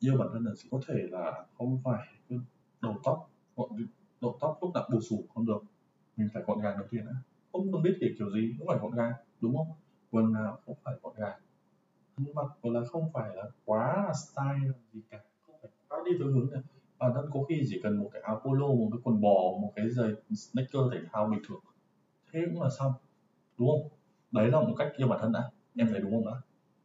Yêu 0.00 0.16
bản 0.18 0.28
thân 0.32 0.44
là 0.44 0.52
chỉ 0.56 0.68
có 0.70 0.80
thể 0.88 0.94
là 1.10 1.46
không 1.58 1.80
phải 1.84 2.06
cứ 2.28 2.38
đầu 2.82 2.96
tóc 3.04 3.30
gọn 3.56 3.70
đầu 4.20 4.38
tóc 4.40 4.58
lúc 4.60 4.70
nào 4.74 4.88
bù 4.92 5.00
xù 5.00 5.24
không 5.34 5.46
được. 5.46 5.62
Mình 6.16 6.28
phải 6.34 6.42
gọn 6.46 6.60
gàng 6.60 6.78
đầu 6.78 6.86
tiên 6.90 7.06
đã. 7.06 7.12
Không 7.52 7.72
cần 7.72 7.82
biết 7.82 7.96
kiểu 8.00 8.10
kiểu 8.18 8.30
gì 8.30 8.54
cũng 8.58 8.68
phải 8.68 8.78
gọn 8.78 8.92
gàng, 8.92 9.12
đúng 9.40 9.56
không? 9.56 9.68
Quần 10.10 10.32
nào 10.32 10.58
cũng 10.66 10.76
phải 10.84 10.94
gọn 11.02 11.14
gàng. 11.16 11.40
Ăn 12.16 12.26
mặc 12.34 12.46
còn 12.62 12.72
là 12.72 12.80
không 12.84 13.12
phải 13.12 13.36
là 13.36 13.44
quá 13.64 14.04
là 14.06 14.12
style 14.14 14.72
gì 14.92 15.00
cả, 15.10 15.20
không 15.46 15.56
phải 15.62 15.70
quá 15.88 15.98
đi 16.04 16.10
theo 16.18 16.28
hướng 16.28 16.50
này 16.52 16.62
bản 16.98 17.12
thân 17.14 17.30
có 17.32 17.42
khi 17.48 17.62
chỉ 17.68 17.80
cần 17.82 17.96
một 17.96 18.10
cái 18.12 18.22
áo 18.22 18.40
polo, 18.44 18.66
một 18.66 18.88
cái 18.92 19.00
quần 19.04 19.20
bò, 19.20 19.58
một 19.60 19.72
cái 19.76 19.90
giày 19.90 20.10
sneaker 20.36 20.82
thể 20.92 20.98
thao 21.12 21.26
bình 21.26 21.40
thường 21.48 21.60
thế 22.32 22.40
cũng 22.52 22.62
là 22.62 22.70
xong 22.78 22.92
đúng 23.58 23.68
không? 23.68 23.98
Đấy 24.30 24.50
là 24.50 24.60
một 24.60 24.74
cách 24.78 24.92
yêu 24.96 25.08
bản 25.08 25.18
thân 25.22 25.32
đã. 25.32 25.50
Em 25.76 25.88
thấy 25.90 26.00
đúng 26.00 26.12
không 26.12 26.26
đã 26.26 26.40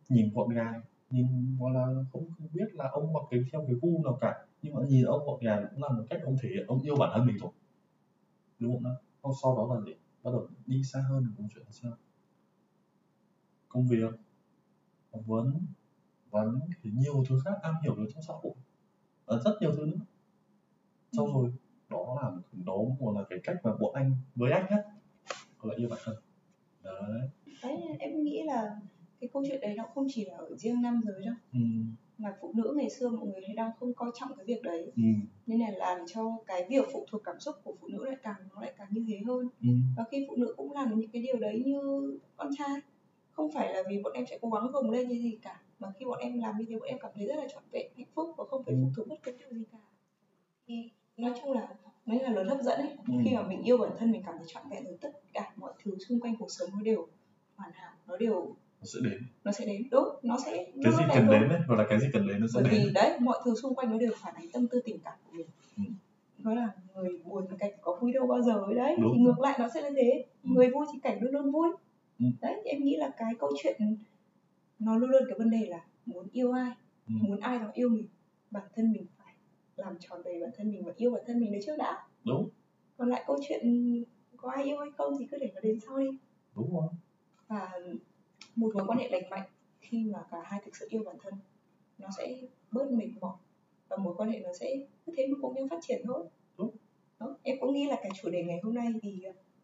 nhìn 0.10 0.34
gọn 0.34 0.50
gàng 0.50 0.82
nhìn 1.10 1.58
gọi 1.60 1.74
là 1.74 1.88
không, 2.14 2.26
không 2.38 2.48
biết 2.54 2.66
là 2.74 2.90
ông 2.92 3.14
mặc 3.14 3.24
cái 3.32 3.40
theo 3.52 3.62
cái 3.68 3.76
gu 3.82 4.04
nào 4.04 4.18
cả. 4.22 4.46
Nhưng 4.62 4.74
mà 4.74 4.82
nhìn 4.88 5.06
ông 5.06 5.26
gọn 5.26 5.40
gàng 5.42 5.66
cũng 5.72 5.84
là 5.84 5.90
một 5.90 6.04
cách 6.10 6.22
ông 6.24 6.36
thể 6.42 6.50
hiện 6.50 6.68
ông 6.68 6.82
yêu 6.82 6.96
bản 7.00 7.10
thân 7.14 7.26
mình 7.26 7.38
rồi 7.38 7.52
đúng 8.60 8.74
không 8.74 8.84
đã 8.84 8.92
Xong 9.24 9.32
sau 9.42 9.56
đó 9.58 9.76
là 9.76 9.82
gì? 9.82 9.94
Bắt 10.24 10.32
đầu 10.32 10.48
đi 10.66 10.84
xa 10.84 11.00
hơn 11.10 11.34
câu 11.38 11.48
chuyện 11.54 11.66
sao? 11.72 11.92
Công 13.68 13.88
việc 13.88 14.14
phỏng 15.12 15.24
vấn 15.24 15.66
và 16.30 16.44
những 16.44 16.70
cái 16.84 16.94
nhiều 16.96 17.24
thứ 17.30 17.40
khác 17.46 17.54
am 17.62 17.76
hiểu 17.84 17.96
được 17.96 18.06
trong 18.14 18.24
xã 18.28 18.34
hội. 18.44 18.54
Và 19.26 19.38
rất 19.46 19.52
nhiều 19.62 19.72
thứ 19.78 19.86
nữa. 19.86 20.06
Xong 21.12 21.34
rồi 21.34 21.54
đó 21.90 22.18
là 22.22 22.32
đó 22.66 22.74
một 23.00 23.14
là 23.16 23.24
cái 23.30 23.40
cách 23.44 23.58
mà 23.64 23.72
bọn 23.80 23.94
anh 23.94 24.16
với 24.36 24.52
anh 24.52 24.68
nhất 24.70 24.86
gọi 25.64 25.76
là 25.76 25.78
yêu 25.82 25.90
bản 25.90 26.00
thân. 26.04 26.16
Đấy. 26.84 27.30
Đấy 27.64 27.78
em 28.00 28.24
nghĩ 28.24 28.44
là 28.44 28.76
cái 29.20 29.30
câu 29.34 29.44
chuyện 29.48 29.62
đấy 29.62 29.74
nó 29.78 29.84
không 29.96 30.08
chỉ 30.10 30.26
là 30.26 30.38
ở 30.38 30.56
riêng 30.58 30.82
nam 30.82 31.02
giới 31.06 31.26
đâu 31.26 31.36
ừ, 31.54 31.60
mà 32.18 32.36
phụ 32.42 32.52
nữ 32.56 32.74
ngày 32.78 32.90
xưa 32.90 33.10
mọi 33.10 33.26
người 33.28 33.42
hay 33.48 33.56
đang 33.56 33.72
không 33.80 33.94
coi 33.94 34.12
trọng 34.20 34.30
cái 34.38 34.46
việc 34.46 34.62
đấy. 34.64 34.92
Ừ, 34.96 35.04
nên 35.48 35.60
là 35.60 35.70
làm 35.72 35.98
cho 36.08 36.38
cái 36.48 36.66
việc 36.70 36.86
phụ 36.94 37.06
thuộc 37.12 37.22
cảm 37.24 37.40
xúc 37.40 37.56
của 37.64 37.76
phụ 37.82 37.88
nữ 37.88 38.06
lại 38.06 38.18
càng 38.24 38.36
nó 38.56 38.62
lại 38.62 38.74
càng 38.78 38.88
như 38.92 39.06
thế 39.08 39.20
hơn. 39.28 39.48
Ừ, 39.62 39.70
và 39.98 40.04
khi 40.12 40.26
phụ 40.30 40.36
nữ 40.36 40.54
cũng 40.58 40.72
làm 40.72 41.00
những 41.00 41.10
cái 41.10 41.22
điều 41.22 41.38
đấy 41.40 41.64
như 41.66 41.80
con 42.36 42.50
trai 42.58 42.80
không 43.32 43.52
phải 43.54 43.74
là 43.74 43.84
vì 43.90 44.02
bọn 44.04 44.14
em 44.14 44.26
sẽ 44.30 44.38
cố 44.42 44.50
gắng 44.50 44.72
gồng 44.72 44.90
lên 44.90 45.08
như 45.08 45.16
gì 45.16 45.38
cả 45.42 45.62
mà 45.80 45.92
khi 46.00 46.06
bọn 46.06 46.20
em 46.20 46.40
làm 46.40 46.58
như 46.58 46.66
thế 46.70 46.76
bọn 46.80 46.88
em 46.88 46.98
cảm 47.02 47.12
thấy 47.16 47.26
rất 47.26 47.36
là 47.36 47.48
trọn 47.54 47.64
vẹn 47.72 47.92
hạnh 47.98 48.08
phúc 48.16 48.30
và 48.38 48.44
không 48.46 48.64
phải 48.64 48.76
Ừ. 48.76 48.80
phụ 48.82 48.90
thuộc 48.96 49.08
bất 49.08 49.16
cứ 49.24 49.32
điều 49.40 49.50
gì 49.54 49.64
cả. 49.72 49.78
Thì 50.68 50.90
nói 51.18 51.32
chung 51.42 51.52
là 51.52 51.76
nó 52.06 52.16
là 52.22 52.30
luật 52.30 52.48
hấp 52.48 52.62
dẫn 52.62 52.80
ấy 52.80 52.90
Ừ. 53.08 53.14
khi 53.26 53.36
mà 53.36 53.42
mình 53.48 53.62
yêu 53.64 53.78
bản 53.78 53.92
thân 54.00 54.12
mình 54.12 54.22
cảm 54.26 54.36
thấy 54.38 54.46
trọn 54.48 54.64
vẹn 54.70 54.84
rồi 54.86 54.98
tất 55.02 55.10
cả 55.34 55.52
mọi 55.56 55.74
thứ 55.84 55.92
xung 56.10 56.20
quanh 56.20 56.36
cuộc 56.40 56.52
sống 56.52 56.70
nó 56.74 56.82
đều 56.82 57.08
hoàn 57.56 57.72
hảo 57.74 57.92
nó 58.08 58.18
đều 58.18 58.56
nó 58.82 58.86
sẽ 58.86 59.00
đến 59.04 59.18
nó 59.44 59.52
sẽ 59.52 59.66
đến 59.66 59.84
đúng 59.92 60.08
nó 60.24 60.38
sẽ 60.46 60.52
cái 60.56 60.66
nó 60.84 60.92
gì 60.92 61.04
cần 61.14 61.30
đến 61.30 61.50
đấy 61.50 61.60
gọi 61.68 61.78
là 61.78 61.86
cái 61.90 62.00
gì 62.00 62.08
cần 62.14 62.28
đến 62.28 62.42
nó 62.42 62.48
sẽ 62.54 62.62
bởi 62.64 62.72
đến 62.72 62.82
vì 62.86 62.92
đấy 62.94 63.20
mọi 63.20 63.40
thứ 63.46 63.56
xung 63.62 63.76
quanh 63.76 63.92
nó 63.92 63.98
đều 63.98 64.12
phản 64.16 64.34
ánh 64.36 64.46
tâm 64.54 64.68
tư 64.68 64.82
tình 64.86 64.98
cảm 65.04 65.14
của 65.26 65.38
mình 65.38 65.48
Ừ. 65.78 65.84
nó 66.44 66.54
là 66.54 66.70
người 66.96 67.10
buồn 67.26 67.46
thì 67.52 67.56
cảnh 67.60 67.72
có 67.82 67.98
vui 68.02 68.12
đâu 68.12 68.28
bao 68.28 68.42
giờ 68.42 68.54
ấy 68.66 68.76
đấy 68.76 68.96
Đúng. 69.02 69.12
thì 69.14 69.20
ngược 69.20 69.40
lại 69.40 69.56
nó 69.60 69.68
sẽ 69.74 69.82
là 69.82 69.90
thế 69.96 70.26
Ừ. 70.44 70.50
người 70.54 70.68
vui 70.70 70.86
thì 70.94 71.00
cảnh 71.00 71.18
luôn 71.22 71.32
luôn 71.34 71.52
vui 71.52 71.70
Ừ. 72.20 72.26
đấy 72.42 72.62
thì 72.64 72.70
em 72.70 72.84
nghĩ 72.84 72.96
là 72.98 73.10
cái 73.18 73.34
câu 73.40 73.52
chuyện 73.64 73.96
nó 74.80 74.96
luôn 74.98 75.10
luôn 75.10 75.24
cái 75.30 75.38
vấn 75.38 75.50
đề 75.50 75.66
là 75.70 75.80
muốn 76.06 76.28
yêu 76.32 76.52
ai 76.52 76.72
Ừ. 77.08 77.14
muốn 77.22 77.40
ai 77.40 77.60
đó 77.60 77.66
yêu 77.74 77.90
mình 77.90 78.06
bản 78.52 78.64
thân 78.76 78.92
mình 78.92 79.06
làm 79.76 79.98
tròn 80.00 80.22
đầy 80.26 80.42
bản 80.42 80.50
thân 80.58 80.72
mình 80.72 80.84
và 80.86 80.94
yêu 80.98 81.12
bản 81.12 81.22
thân 81.28 81.40
mình 81.40 81.52
đấy 81.52 81.62
trước 81.66 81.76
đã 81.78 82.08
đúng 82.26 82.50
còn 82.98 83.10
lại 83.10 83.24
câu 83.28 83.38
chuyện 83.48 83.64
có 84.38 84.50
ai 84.50 84.64
yêu 84.64 84.78
hay 84.80 84.90
không 84.98 85.14
thì 85.20 85.26
cứ 85.32 85.38
để 85.38 85.52
nó 85.56 85.62
đến 85.62 85.80
sau 85.80 85.98
đi 85.98 86.08
đúng 86.56 86.74
rồi 86.74 86.88
và 87.48 87.72
một 88.56 88.76
mối 88.76 88.84
quan 88.88 89.00
hệ 89.00 89.10
lành 89.10 89.30
mạnh 89.30 89.50
khi 89.80 90.06
mà 90.14 90.24
cả 90.32 90.38
hai 90.44 90.62
thực 90.66 90.76
sự 90.76 90.88
yêu 90.90 91.04
bản 91.06 91.16
thân 91.24 91.34
nó 91.98 92.08
sẽ 92.18 92.42
bớt 92.72 92.92
mệt 92.92 93.08
mỏi 93.22 93.38
và 93.90 93.98
mối 93.98 94.14
quan 94.18 94.30
hệ 94.32 94.40
nó 94.40 94.50
sẽ 94.60 94.76
cứ 95.06 95.14
thế 95.18 95.28
mà 95.28 95.38
cùng 95.42 95.56
nhau 95.56 95.68
phát 95.70 95.80
triển 95.82 96.02
thôi 96.06 96.26
Đúng. 96.58 96.76
Đó. 97.20 97.38
em 97.44 97.58
cũng 97.62 97.74
nghĩ 97.74 97.88
là 97.88 97.96
cái 98.04 98.12
chủ 98.22 98.30
đề 98.30 98.44
ngày 98.44 98.60
hôm 98.64 98.74
nay 98.74 98.88
thì 99.02 99.24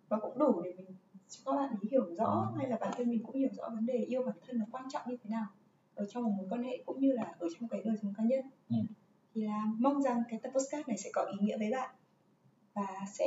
nó 0.10 0.20
cũng 0.22 0.38
đủ 0.40 0.62
để 0.62 0.74
mình 0.78 0.88
cho 1.30 1.40
các 1.46 1.56
bạn 1.56 1.76
ý 1.82 1.90
hiểu 1.92 2.16
rõ 2.16 2.54
hay 2.58 2.70
là 2.70 2.78
bản 2.82 2.94
thân 2.98 3.10
mình 3.10 3.24
cũng 3.24 3.36
hiểu 3.36 3.50
rõ 3.52 3.70
vấn 3.70 3.86
đề 3.86 3.98
yêu 3.98 4.24
bản 4.24 4.36
thân 4.48 4.60
nó 4.60 4.66
quan 4.72 4.84
trọng 4.94 5.02
như 5.08 5.18
thế 5.24 5.30
nào 5.30 5.46
ở 5.96 6.06
trong 6.06 6.24
một 6.24 6.32
mối 6.38 6.48
quan 6.50 6.64
hệ 6.64 6.84
cũng 6.86 7.00
như 7.00 7.12
là 7.12 7.36
ở 7.40 7.48
trong 7.60 7.70
cái 7.70 7.82
đời 7.86 7.96
sống 8.02 8.14
cá 8.18 8.24
nhân 8.24 8.42
Ừ. 8.70 8.76
thì 9.34 9.42
là 9.42 9.64
mong 9.80 10.02
rằng 10.02 10.24
cái 10.30 10.40
tập 10.44 10.50
podcast 10.50 10.88
này 10.88 10.98
sẽ 10.98 11.10
có 11.14 11.22
ý 11.22 11.38
nghĩa 11.42 11.58
với 11.58 11.72
bạn 11.72 11.90
và 12.76 12.88
sẽ 13.14 13.26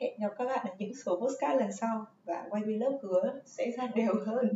hẹn 0.00 0.12
gặp 0.20 0.32
các 0.38 0.44
bạn 0.44 0.66
ở 0.68 0.74
những 0.78 0.94
số 0.94 1.20
podcast 1.20 1.60
lần 1.60 1.72
sau 1.72 2.06
và 2.24 2.46
quay 2.50 2.62
vlog 2.62 2.98
hứa 3.02 3.40
sẽ 3.46 3.70
ra 3.70 3.86
đều 3.94 4.14
hơn. 4.26 4.54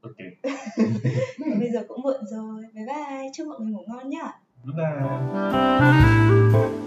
Ok. 0.00 0.16
Bây 1.60 1.70
giờ 1.72 1.84
cũng 1.88 2.02
muộn 2.02 2.26
rồi. 2.26 2.62
Bye 2.74 2.86
bye. 2.86 3.30
Chúc 3.34 3.46
mọi 3.46 3.60
người 3.60 3.72
ngủ 3.72 3.84
ngon 3.86 4.08
nhá. 4.08 4.40
Good 4.64 4.76
night. 4.76 6.85